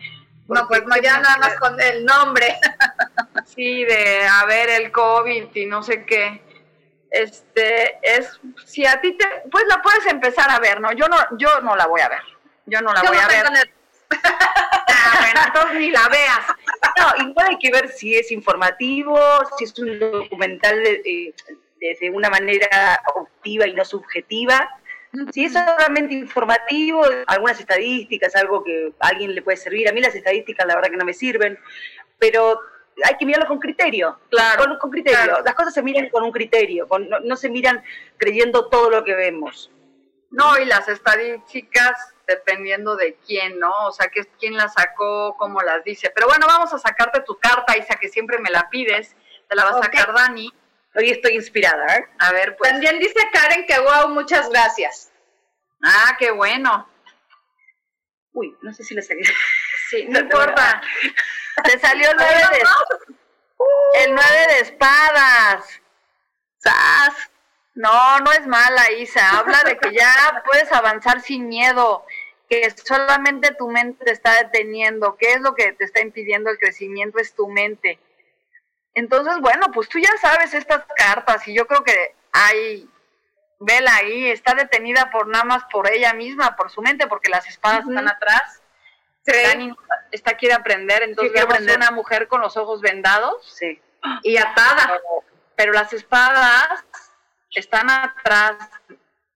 [0.46, 2.58] No, pues no, ya nada más con el nombre.
[3.46, 6.42] Sí, de a ver el COVID y no sé qué.
[7.10, 10.92] Este, es, si a ti te, pues la puedes empezar a ver, ¿no?
[10.92, 12.22] Yo no, yo no la voy a ver.
[12.66, 13.74] Yo no la yo voy no a ver.
[14.24, 16.46] Ah, bueno, entonces ni la veas.
[16.98, 19.18] No, igual hay que ver si es informativo,
[19.58, 21.34] si es un documental de,
[21.80, 24.70] de, de una manera objetiva y no subjetiva.
[25.32, 29.88] Si es solamente informativo, algunas estadísticas, algo que a alguien le puede servir.
[29.88, 31.60] A mí las estadísticas la verdad que no me sirven,
[32.18, 32.60] pero
[33.04, 34.20] hay que mirarlo con criterio.
[34.30, 34.66] Claro.
[34.66, 35.20] Con, con criterio.
[35.24, 35.44] claro.
[35.44, 37.84] Las cosas se miran con un criterio, con, no, no se miran
[38.18, 39.70] creyendo todo lo que vemos.
[40.32, 43.72] No, y las estadísticas dependiendo de quién, ¿no?
[43.86, 46.12] O sea, que quién las sacó, cómo las dice.
[46.14, 49.16] Pero bueno, vamos a sacarte tu carta, Isa, que siempre me la pides.
[49.48, 50.52] Te la va a sacar Dani.
[50.96, 52.08] Hoy estoy inspirada, ¿eh?
[52.20, 52.72] A ver, pues.
[52.72, 55.12] También dice Karen que wow, muchas gracias.
[55.84, 56.88] Ah, qué bueno.
[58.34, 59.24] Uy, no sé si la saqué.
[59.90, 60.82] Sí, no importa.
[61.64, 65.82] Te salió el nueve de, el nueve de espadas.
[66.58, 67.30] ¡Sas!
[67.76, 69.40] No, no es mala, Isa.
[69.40, 72.06] Habla de que ya puedes avanzar sin miedo,
[72.50, 75.18] que solamente tu mente te está deteniendo.
[75.18, 77.20] ¿Qué es lo que te está impidiendo el crecimiento?
[77.20, 78.00] Es tu mente.
[78.96, 82.88] Entonces, bueno, pues tú ya sabes estas cartas y yo creo que hay,
[83.60, 87.48] vela ahí, está detenida por nada más por ella misma, por su mente, porque las
[87.48, 88.62] espadas están atrás.
[89.26, 89.74] Dani
[90.12, 91.78] está quiere aprender, entonces quiero vemos aprender.
[91.78, 93.82] una mujer con los ojos vendados Sí.
[94.22, 94.86] y atada.
[94.88, 95.24] Pero,
[95.56, 96.68] pero las espadas
[97.52, 98.56] están atrás,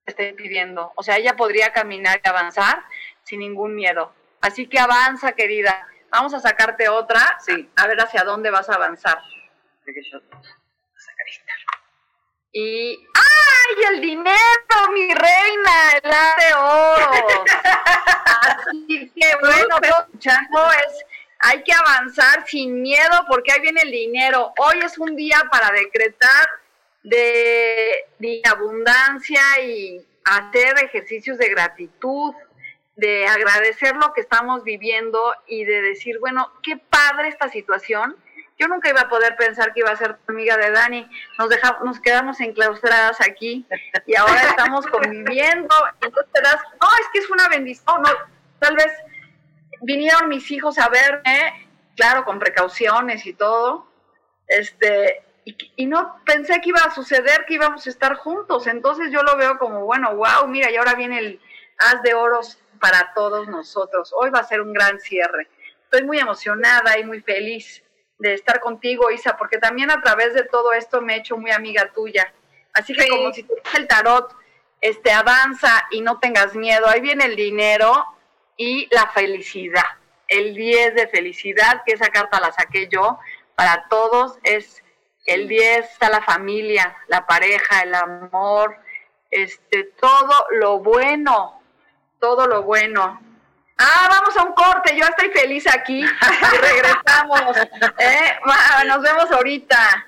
[0.05, 0.91] está impidiendo.
[0.95, 2.83] O sea, ella podría caminar y avanzar
[3.23, 4.11] sin ningún miedo.
[4.41, 5.87] Así que avanza, querida.
[6.09, 7.69] Vamos a sacarte otra, Sí.
[7.75, 9.19] a ver hacia dónde vas a avanzar.
[9.87, 10.19] Que yo.
[12.51, 15.91] Y ¡ay, el dinero, mi reina!
[15.95, 17.45] El de oro.
[18.41, 21.05] Así que bueno, escuchando es
[21.39, 24.53] hay que avanzar sin miedo porque ahí viene el dinero.
[24.57, 26.49] Hoy es un día para decretar
[27.03, 32.33] de, de abundancia y hacer ejercicios de gratitud,
[32.97, 38.17] de agradecer lo que estamos viviendo y de decir, bueno, qué padre esta situación.
[38.57, 41.09] Yo nunca iba a poder pensar que iba a ser amiga de Dani.
[41.37, 43.67] Nos dejamos, nos quedamos enclaustradas aquí
[44.05, 45.75] y ahora estamos conviviendo.
[46.01, 48.01] Entonces te das, no, es que es una bendición.
[48.01, 48.09] No,
[48.59, 48.91] tal vez
[49.81, 53.87] vinieron mis hijos a verme, claro, con precauciones y todo.
[54.47, 58.65] Este, y, y no pensé que iba a suceder, que íbamos a estar juntos.
[58.65, 61.41] Entonces yo lo veo como, bueno, wow, mira, y ahora viene el,
[61.77, 64.11] haz de oros para todos nosotros.
[64.17, 65.47] Hoy va a ser un gran cierre.
[65.83, 67.83] Estoy muy emocionada y muy feliz
[68.19, 71.51] de estar contigo, Isa, porque también a través de todo esto me he hecho muy
[71.51, 72.33] amiga tuya.
[72.73, 73.45] Así que como si
[73.75, 74.35] el tarot,
[74.81, 78.05] este, avanza y no tengas miedo, ahí viene el dinero
[78.55, 79.85] y la felicidad.
[80.27, 83.19] El 10 de felicidad, que esa carta la saqué yo,
[83.55, 84.83] para todos es
[85.25, 88.77] el 10 está la familia, la pareja, el amor,
[89.29, 91.61] este, todo lo bueno,
[92.19, 93.21] todo lo bueno.
[93.79, 96.03] Ah, vamos a un corte, yo estoy feliz aquí
[96.61, 97.41] regresamos.
[97.99, 98.39] ¿eh?
[98.87, 100.06] Nos vemos ahorita.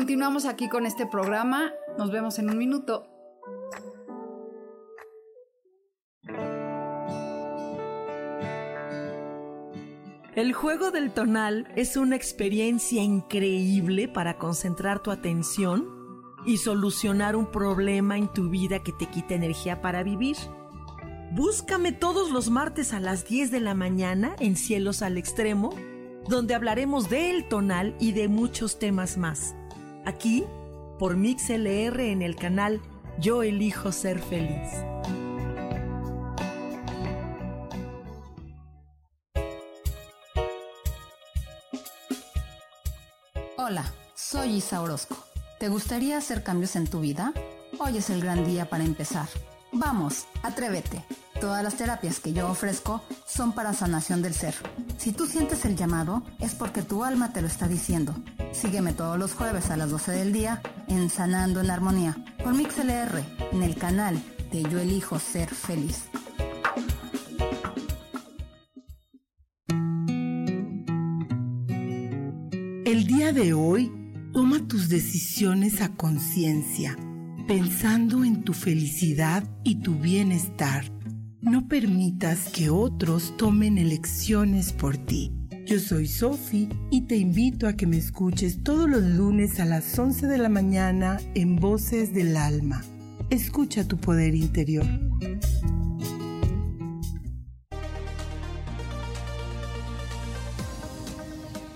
[0.00, 1.74] Continuamos aquí con este programa.
[1.98, 3.06] Nos vemos en un minuto.
[10.34, 15.86] El juego del tonal es una experiencia increíble para concentrar tu atención
[16.46, 20.38] y solucionar un problema en tu vida que te quita energía para vivir.
[21.32, 25.74] Búscame todos los martes a las 10 de la mañana en Cielos al Extremo,
[26.26, 29.54] donde hablaremos del tonal y de muchos temas más.
[30.06, 30.44] Aquí,
[30.98, 32.80] por MixLR en el canal
[33.18, 34.68] Yo elijo ser feliz.
[43.58, 43.84] Hola,
[44.14, 45.16] soy Isa Orozco.
[45.58, 47.34] ¿Te gustaría hacer cambios en tu vida?
[47.78, 49.28] Hoy es el gran día para empezar.
[49.70, 51.04] Vamos, atrévete.
[51.40, 54.54] Todas las terapias que yo ofrezco son para sanación del ser.
[54.96, 58.14] Si tú sientes el llamado, es porque tu alma te lo está diciendo.
[58.52, 63.24] Sígueme todos los jueves a las 12 del día en Sanando en Armonía por MixLR
[63.52, 64.20] en el canal
[64.50, 66.08] de Yo Elijo Ser Feliz.
[72.84, 73.92] El día de hoy,
[74.32, 76.96] toma tus decisiones a conciencia,
[77.46, 80.90] pensando en tu felicidad y tu bienestar.
[81.40, 85.39] No permitas que otros tomen elecciones por ti.
[85.70, 89.96] Yo soy Sofi y te invito a que me escuches todos los lunes a las
[89.96, 92.82] 11 de la mañana en Voces del Alma.
[93.30, 94.84] Escucha tu poder interior.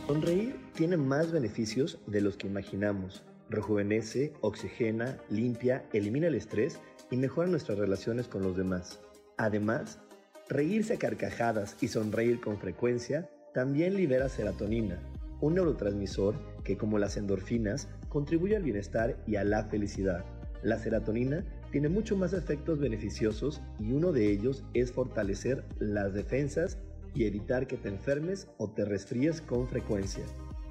[0.08, 3.22] Sonreír tiene más beneficios de los que imaginamos.
[3.48, 6.80] Rejuvenece, oxigena, limpia, elimina el estrés
[7.12, 8.98] y mejora nuestras relaciones con los demás.
[9.38, 10.00] Además,
[10.48, 14.98] reírse a carcajadas y sonreír con frecuencia también libera serotonina,
[15.40, 16.34] un neurotransmisor
[16.64, 20.24] que como las endorfinas contribuye al bienestar y a la felicidad.
[20.64, 26.78] La serotonina tiene mucho más efectos beneficiosos y uno de ellos es fortalecer las defensas
[27.14, 30.24] y evitar que te enfermes o te resfríes con frecuencia.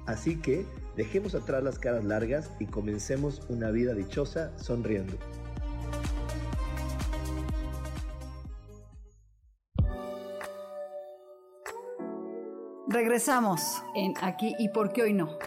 [0.06, 5.14] Así que dejemos atrás las caras largas y comencemos una vida dichosa sonriendo.
[12.86, 15.38] Regresamos en Aquí y por qué hoy no.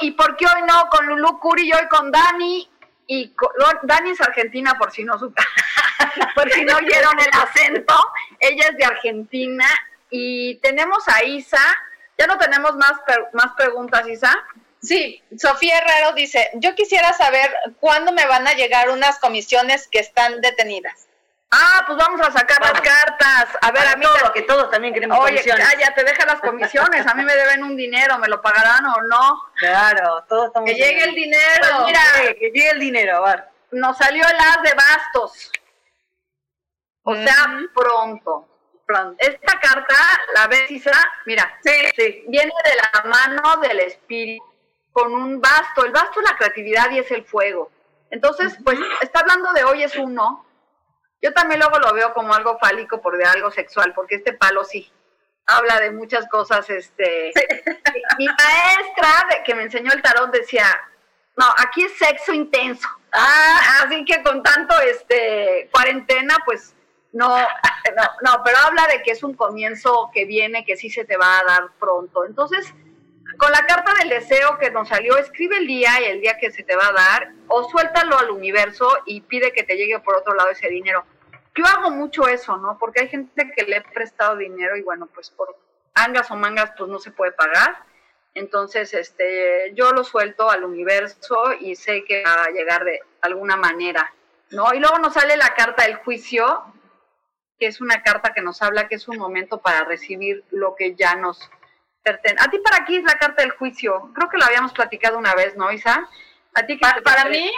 [0.00, 2.68] Y por qué hoy no con Lulu Curi y hoy con Dani
[3.06, 3.34] y
[3.82, 5.18] Dani es argentina por si no
[6.34, 7.94] por si no oyeron el acento,
[8.38, 9.66] ella es de Argentina
[10.10, 11.62] y tenemos a Isa,
[12.18, 12.92] ya no tenemos más
[13.32, 14.36] más preguntas Isa.
[14.82, 19.98] Sí, Sofía Herrero dice, yo quisiera saber cuándo me van a llegar unas comisiones que
[19.98, 21.09] están detenidas.
[21.52, 23.58] Ah, pues vamos a sacar las cartas.
[23.60, 25.66] A ver, a mí todo, que todos también queremos Oye, comisiones.
[25.80, 27.06] ya te deja las comisiones.
[27.06, 29.42] A mí me deben un dinero, ¿me lo pagarán o no?
[29.56, 30.70] Claro, todos estamos.
[30.70, 31.66] Que llegue el dinero.
[31.70, 32.00] Pues mira,
[32.38, 33.44] que llegue el dinero, a ver.
[33.72, 35.52] Nos salió el as de bastos.
[37.02, 38.46] O sea, pronto.
[38.86, 39.16] Pronto.
[39.18, 39.94] Esta carta,
[40.34, 40.92] la ves, Isa,
[41.26, 42.24] mira, sí, sí.
[42.28, 44.44] viene de la mano del espíritu
[44.92, 45.84] con un basto.
[45.84, 47.70] El basto es la creatividad y es el fuego.
[48.10, 50.44] Entonces, pues está hablando de hoy es un no.
[51.22, 54.64] Yo también luego lo veo como algo fálico por de algo sexual, porque este palo
[54.64, 54.90] sí
[55.46, 56.68] habla de muchas cosas.
[56.70, 57.32] Este,
[58.18, 60.66] mi maestra de, que me enseñó el tarot decía,
[61.36, 62.88] no, aquí es sexo intenso.
[63.12, 66.74] Ah, así que con tanto este cuarentena, pues
[67.12, 71.04] no, no, no, pero habla de que es un comienzo que viene, que sí se
[71.04, 72.24] te va a dar pronto.
[72.24, 72.72] Entonces,
[73.40, 76.50] con la carta del deseo que nos salió, escribe el día y el día que
[76.50, 80.14] se te va a dar, o suéltalo al universo y pide que te llegue por
[80.18, 81.06] otro lado ese dinero.
[81.54, 82.76] Yo hago mucho eso, ¿no?
[82.78, 85.56] Porque hay gente que le he prestado dinero y bueno, pues por
[85.94, 87.78] angas o mangas, pues no se puede pagar.
[88.34, 93.56] Entonces, este, yo lo suelto al universo y sé que va a llegar de alguna
[93.56, 94.12] manera,
[94.50, 94.74] ¿no?
[94.74, 96.62] Y luego nos sale la carta del juicio,
[97.58, 100.94] que es una carta que nos habla que es un momento para recibir lo que
[100.94, 101.50] ya nos.
[102.04, 104.10] A ti para aquí es la carta del juicio.
[104.14, 106.08] Creo que lo habíamos platicado una vez, ¿no, Isa?
[106.54, 107.50] A ti para, para mí,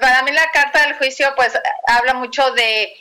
[0.00, 2.92] para mí la carta del juicio, pues habla mucho de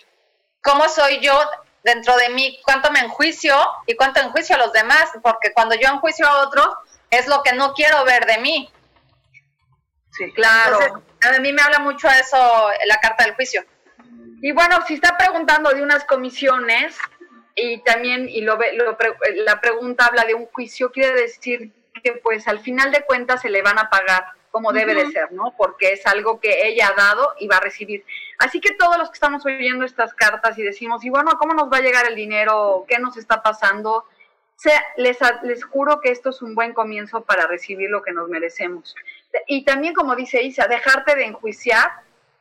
[0.61, 1.39] cómo soy yo
[1.83, 3.55] dentro de mí, cuánto me enjuicio
[3.85, 6.67] y cuánto enjuicio a los demás, porque cuando yo enjuicio a otros
[7.09, 8.71] es lo que no quiero ver de mí.
[10.11, 10.79] Sí, claro.
[10.81, 13.65] Entonces, a mí me habla mucho eso la carta del juicio.
[14.41, 16.97] Y bueno, si está preguntando de unas comisiones
[17.55, 18.97] y también y lo, lo
[19.35, 21.71] la pregunta habla de un juicio, quiere decir
[22.03, 25.31] que pues al final de cuentas se le van a pagar como debe de ser,
[25.31, 25.55] ¿no?
[25.57, 28.05] Porque es algo que ella ha dado y va a recibir.
[28.37, 31.73] Así que todos los que estamos oyendo estas cartas y decimos, y bueno, ¿cómo nos
[31.73, 32.85] va a llegar el dinero?
[32.87, 34.05] ¿Qué nos está pasando?
[34.97, 38.95] les, les juro que esto es un buen comienzo para recibir lo que nos merecemos.
[39.47, 41.89] Y también, como dice Isa, dejarte de enjuiciar,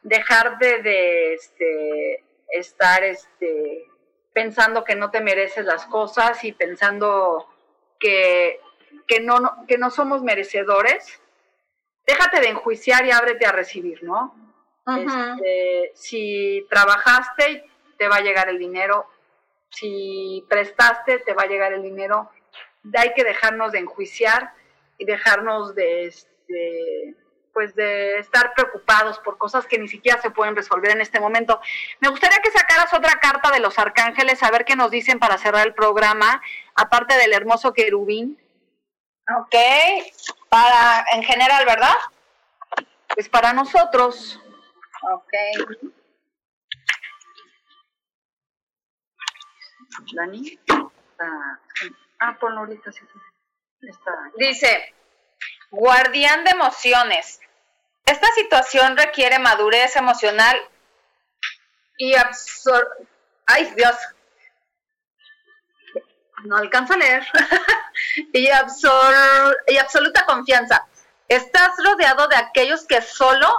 [0.02, 3.86] dejarte de este, estar este,
[4.33, 7.49] pensando que no te mereces las cosas y pensando
[7.99, 8.61] que,
[9.07, 11.22] que, no, que no somos merecedores
[12.07, 14.35] déjate de enjuiciar y ábrete a recibir, ¿no?
[14.87, 17.64] este, si trabajaste,
[17.97, 19.07] te va a llegar el dinero.
[19.70, 22.30] Si prestaste, te va a llegar el dinero.
[22.95, 24.53] Hay que dejarnos de enjuiciar
[24.99, 27.14] y dejarnos de, este,
[27.53, 31.61] pues de estar preocupados por cosas que ni siquiera se pueden resolver en este momento.
[32.00, 35.38] Me gustaría que sacaras otra carta de los arcángeles, a ver qué nos dicen para
[35.38, 36.42] cerrar el programa,
[36.74, 38.38] aparte del hermoso querubín.
[39.38, 39.55] Ok,
[40.48, 41.94] para en general, ¿verdad?
[43.14, 44.40] Pues para nosotros.
[45.12, 45.32] Ok.
[50.14, 50.59] Dani.
[51.18, 51.59] Ah,
[52.20, 52.90] ah ponlo ahorita.
[52.92, 53.00] Sí.
[53.82, 54.12] Está.
[54.36, 54.94] Dice,
[55.73, 57.41] guardián de emociones.
[58.05, 60.57] Esta situación requiere madurez emocional
[61.99, 62.89] y absor...
[63.47, 63.97] Ay, Dios,
[66.45, 67.27] no alcanzo a leer,
[68.33, 70.87] y, absol y absoluta confianza.
[71.29, 73.53] Estás rodeado de aquellos que solo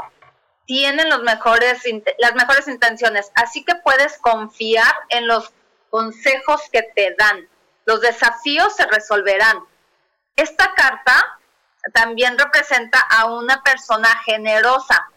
[0.65, 1.83] tienen los mejores,
[2.19, 5.51] las mejores intenciones, así que puedes confiar en los
[5.89, 7.49] consejos que te dan.
[7.85, 9.59] Los desafíos se resolverán.
[10.35, 11.39] Esta carta
[11.91, 15.09] también representa a una persona generosa,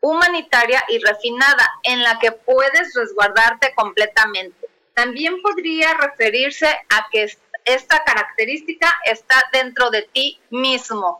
[0.00, 4.68] humanitaria y refinada, en la que puedes resguardarte completamente.
[4.94, 7.30] También podría referirse a que
[7.64, 11.18] esta característica está dentro de ti mismo.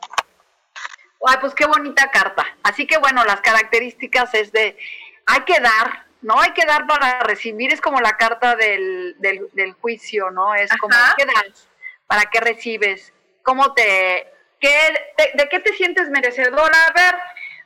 [1.26, 2.47] Ay, pues qué bonita carta.
[2.62, 4.78] Así que bueno, las características es de,
[5.26, 6.40] hay que dar, ¿no?
[6.40, 10.55] Hay que dar para recibir, es como la carta del, del, juicio, ¿no?
[10.55, 11.68] Es como, ¿qué das?
[12.07, 13.12] ¿Para qué recibes?
[13.42, 14.76] ¿Cómo te, qué,
[15.34, 16.76] de, qué te sientes merecedora?
[16.88, 17.14] A ver,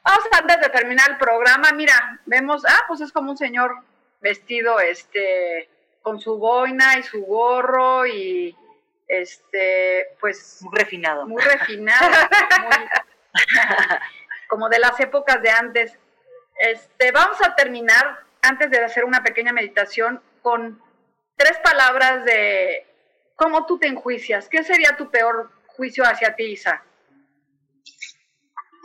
[0.05, 3.77] vamos antes de terminar el programa, mira, vemos, ah, pues es como un señor
[4.21, 5.69] vestido, este,
[6.03, 8.57] con su boina y su gorro y
[9.09, 10.59] este, pues...
[10.63, 11.27] Muy refinado.
[11.27, 12.11] Muy refinado,
[14.49, 15.99] como de las épocas de antes.
[16.57, 20.81] Este, vamos a terminar, antes de hacer una pequeña meditación, con
[21.37, 22.87] tres palabras de
[23.35, 24.49] cómo tú te enjuicias.
[24.49, 25.51] ¿Qué sería tu peor
[25.81, 26.83] juicio hacia ti, Isa?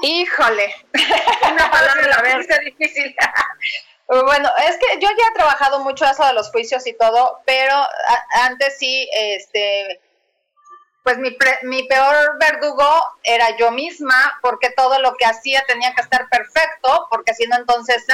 [0.01, 0.73] Híjole.
[1.51, 2.63] Una palabra, a ver.
[2.63, 3.13] difícil.
[4.07, 7.73] Bueno, es que yo ya he trabajado mucho eso de los juicios y todo, pero
[8.43, 9.99] antes sí, este,
[11.01, 12.87] pues mi, mi peor verdugo
[13.23, 17.55] era yo misma, porque todo lo que hacía tenía que estar perfecto, porque si no,
[17.55, 18.05] entonces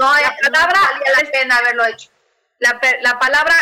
[0.00, 2.10] no, la palabra valía la pena haberlo hecho.
[2.58, 3.54] La, la palabra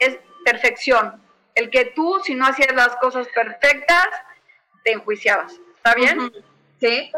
[0.00, 1.27] es perfección.
[1.58, 4.06] El que tú, si no hacías las cosas perfectas,
[4.84, 5.58] te enjuiciabas.
[5.76, 6.32] ¿Está bien?
[6.78, 7.10] Sí.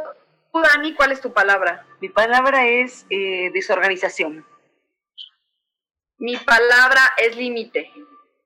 [0.51, 1.85] Tú, Dani, ¿cuál es tu palabra?
[2.01, 4.47] Mi palabra es eh, desorganización.
[6.17, 7.93] Mi palabra es límite.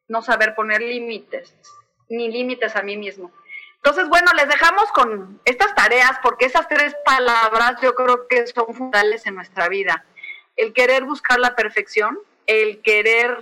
[0.09, 1.57] No saber poner límites,
[2.09, 3.31] ni límites a mí mismo.
[3.77, 8.67] Entonces, bueno, les dejamos con estas tareas porque esas tres palabras yo creo que son
[8.67, 10.05] fundamentales en nuestra vida.
[10.57, 13.39] El querer buscar la perfección, el querer,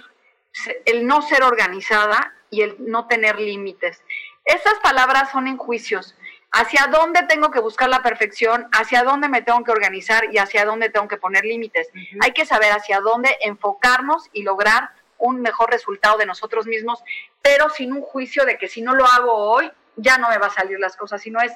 [0.85, 4.03] el no ser organizada y el no tener límites.
[4.45, 6.15] Esas palabras son en juicios.
[6.51, 10.67] Hacia dónde tengo que buscar la perfección, hacia dónde me tengo que organizar y hacia
[10.67, 11.89] dónde tengo que poner límites.
[12.21, 17.03] Hay que saber hacia dónde enfocarnos y lograr un mejor resultado de nosotros mismos,
[17.41, 20.49] pero sin un juicio de que si no lo hago hoy, ya no me va
[20.49, 21.53] a salir las cosas, sino es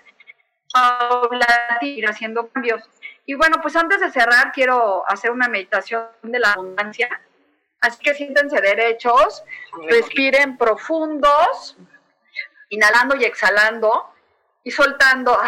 [1.82, 2.82] ir haciendo cambios.
[3.26, 7.08] Y bueno, pues antes de cerrar, quiero hacer una meditación de la abundancia.
[7.86, 9.44] Así que siéntense derechos,
[9.88, 11.76] respiren profundos,
[12.68, 14.12] inhalando y exhalando
[14.64, 15.38] y soltando.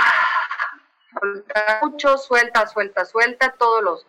[1.20, 4.06] Solta mucho, suelta, suelta, suelta todos los,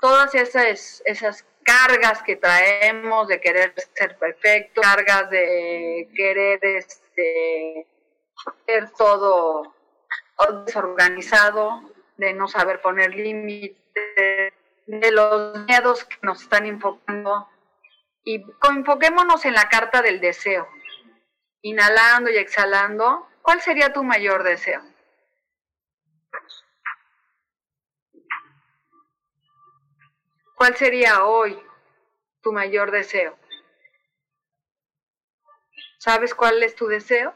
[0.00, 7.88] todas esas, esas cargas que traemos de querer ser perfecto, cargas de querer este,
[8.66, 9.74] ser todo
[10.64, 14.52] desorganizado, de no saber poner límites,
[14.86, 17.48] de los miedos que nos están enfocando.
[18.24, 20.66] Y enfoquémonos en la carta del deseo.
[21.60, 24.82] Inhalando y exhalando, ¿cuál sería tu mayor deseo?
[30.56, 31.60] ¿Cuál sería hoy
[32.40, 33.38] tu mayor deseo?
[35.98, 37.34] ¿Sabes cuál es tu deseo?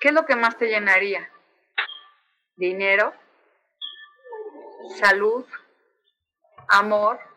[0.00, 1.30] ¿Qué es lo que más te llenaría?
[2.56, 3.12] ¿Dinero?
[4.98, 5.46] ¿Salud?
[6.68, 7.31] ¿Amor?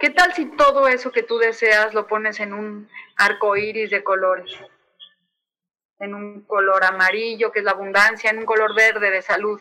[0.00, 4.02] ¿Qué tal si todo eso que tú deseas lo pones en un arco iris de
[4.02, 4.50] colores?
[5.98, 9.60] En un color amarillo, que es la abundancia, en un color verde de salud,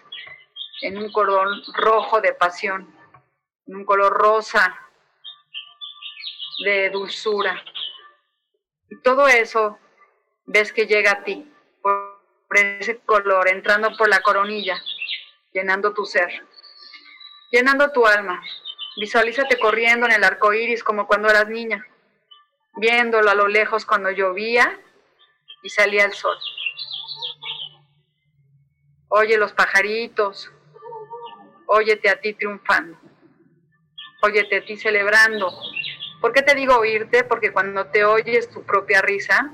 [0.81, 2.89] en un color rojo de pasión,
[3.67, 4.79] en un color rosa
[6.63, 7.61] de dulzura.
[8.89, 9.77] Y todo eso
[10.45, 12.17] ves que llega a ti por
[12.55, 14.81] ese color, entrando por la coronilla,
[15.51, 16.31] llenando tu ser,
[17.51, 18.41] llenando tu alma.
[18.99, 21.85] Visualízate corriendo en el arco iris como cuando eras niña,
[22.75, 24.79] viéndolo a lo lejos cuando llovía
[25.63, 26.37] y salía el sol.
[29.09, 30.51] Oye los pajaritos,
[31.67, 32.99] óyete a ti triunfando,
[34.21, 35.51] óyete a ti celebrando.
[36.21, 37.23] ¿Por qué te digo oírte?
[37.23, 39.49] Porque cuando te oyes tu propia risa,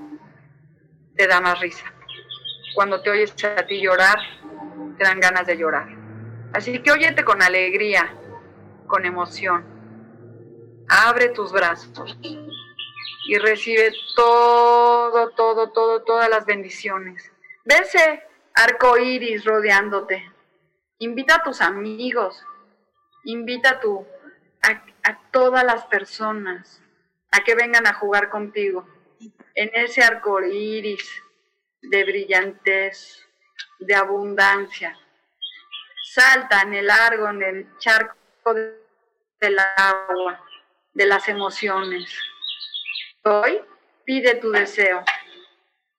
[1.16, 1.96] te da más risa
[2.76, 4.20] cuando te oyes a ti llorar,
[4.98, 5.88] te dan ganas de llorar.
[6.54, 8.14] Así que óyete con alegría,
[8.88, 9.66] con emoción.
[10.88, 12.18] Abre tus brazos
[13.28, 17.32] y recibe todo, todo, todo, todas las bendiciones.
[17.64, 18.24] Ve ese
[18.54, 20.32] arco iris rodeándote.
[21.00, 22.46] Invita a tus amigos,
[23.24, 24.06] invita a, tu,
[25.04, 26.82] a, todas las personas
[27.32, 28.88] a que vengan a jugar contigo
[29.56, 31.22] en ese arco iris
[31.82, 33.26] de brillantez,
[33.80, 34.98] de abundancia.
[36.14, 38.16] Salta en el largo, en el charco
[38.54, 40.44] del agua,
[40.94, 42.16] de las emociones.
[43.24, 43.60] Hoy
[44.04, 45.04] pide tu deseo.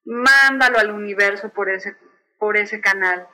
[0.04, 1.96] Mándalo al universo por ese,
[2.38, 3.26] por ese canal.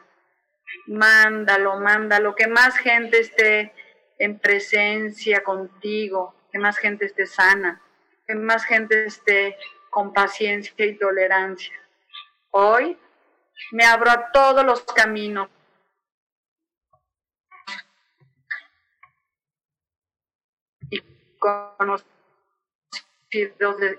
[0.87, 3.75] Mándalo, mándalo, que más gente esté
[4.19, 7.83] en presencia contigo, que más gente esté sana,
[8.27, 9.59] que más gente esté
[9.91, 11.79] con paciencia y tolerancia.
[12.51, 12.97] Hoy
[13.73, 15.49] me abro a todos los caminos.
[20.91, 21.01] Y
[21.77, 22.07] conocidos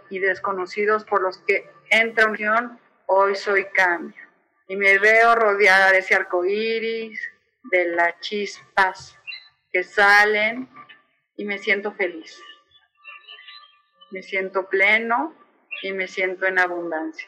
[0.09, 4.21] y desconocidos por los que entra unión, hoy soy cambio.
[4.67, 7.19] Y me veo rodeada de ese arco iris,
[7.71, 9.17] de las chispas
[9.71, 10.69] que salen
[11.35, 12.41] y me siento feliz.
[14.11, 15.35] Me siento pleno
[15.81, 17.27] y me siento en abundancia.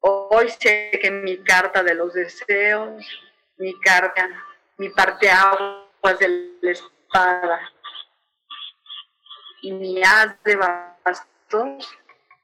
[0.00, 3.04] Hoy sé que mi carta de los deseos,
[3.58, 4.28] mi carta,
[4.80, 7.70] mi parte aguas de la espada
[9.60, 11.98] y mi haz de bastos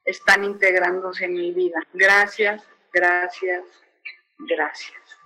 [0.05, 1.81] están integrándose en mi vida.
[1.95, 2.63] Gracias,
[2.93, 3.65] gracias,
[4.37, 5.19] gracias.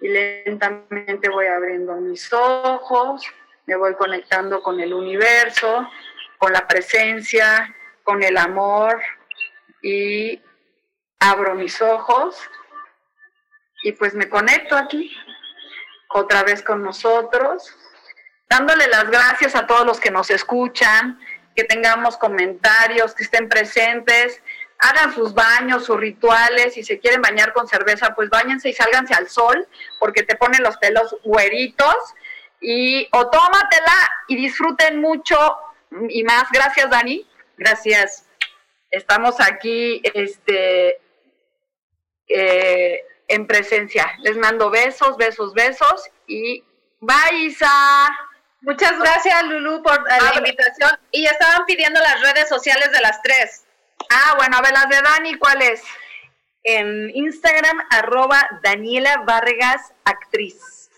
[0.00, 3.26] Y lentamente voy abriendo mis ojos,
[3.66, 5.90] me voy conectando con el universo,
[6.38, 7.74] con la presencia,
[8.04, 9.02] con el amor
[9.82, 10.40] y
[11.18, 12.40] abro mis ojos
[13.82, 15.12] y pues me conecto aquí
[16.08, 17.74] otra vez con nosotros,
[18.48, 21.20] dándole las gracias a todos los que nos escuchan,
[21.54, 24.42] que tengamos comentarios, que estén presentes,
[24.78, 29.14] hagan sus baños, sus rituales, si se quieren bañar con cerveza, pues bañense y sálganse
[29.14, 29.66] al sol,
[29.98, 31.96] porque te ponen los pelos güeritos,
[32.60, 35.36] y o tómatela y disfruten mucho
[36.08, 36.44] y más.
[36.52, 38.24] Gracias, Dani Gracias.
[38.90, 41.00] Estamos aquí este,
[42.28, 44.10] eh, en presencia.
[44.20, 46.64] Les mando besos, besos, besos y
[47.00, 48.08] bye, Isa.
[48.62, 50.98] Muchas gracias, Lulu, por eh, la invitación.
[51.12, 53.66] Y estaban pidiendo las redes sociales de las tres.
[54.10, 55.82] Ah, bueno, a ver, las de Dani, ¿cuáles?
[56.64, 60.90] En Instagram, arroba Daniela Vargas Actriz.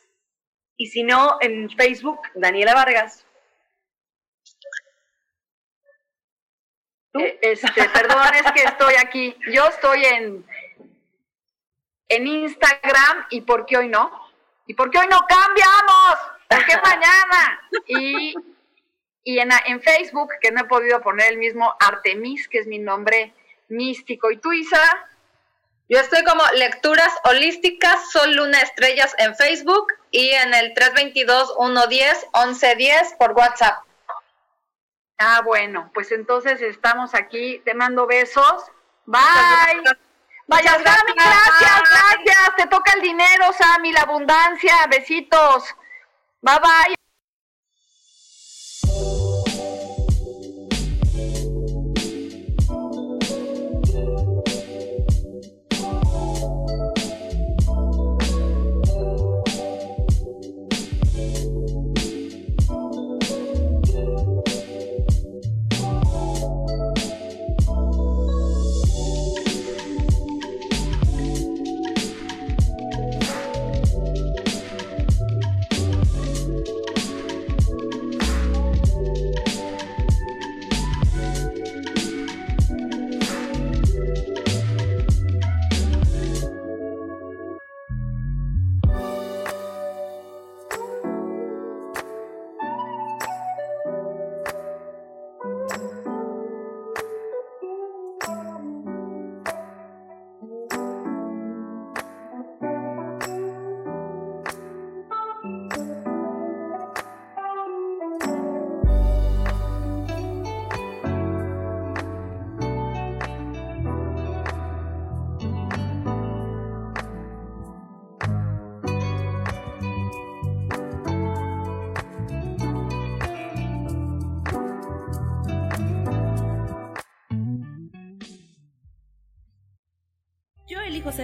[0.77, 3.27] Y si no, en Facebook, Daniela Vargas.
[7.15, 9.37] Eh, este, perdón, es que estoy aquí.
[9.53, 10.47] Yo estoy en,
[12.11, 14.11] en Instagram y ¿por qué hoy no?
[14.67, 16.19] ¿Y por qué hoy no cambiamos?
[16.49, 17.63] ¿Por qué mañana?
[17.87, 18.35] Y,
[19.25, 22.79] y en, en Facebook, que no he podido poner el mismo Artemis, que es mi
[22.79, 23.33] nombre
[23.69, 24.31] místico.
[24.31, 25.07] ¿Y tú, Isa?
[25.89, 33.33] Yo estoy como Lecturas Holísticas, Sol Luna Estrellas en Facebook y en el 322-110-1110 por
[33.33, 33.83] WhatsApp.
[35.19, 37.61] Ah, bueno, pues entonces estamos aquí.
[37.65, 38.71] Te mando besos.
[39.07, 39.83] Bye.
[40.51, 42.57] Vaya, Sammy, gracias, gracias.
[42.57, 44.75] Te toca el dinero, Sammy, la abundancia.
[44.91, 45.65] Besitos.
[46.43, 47.00] Bye bye.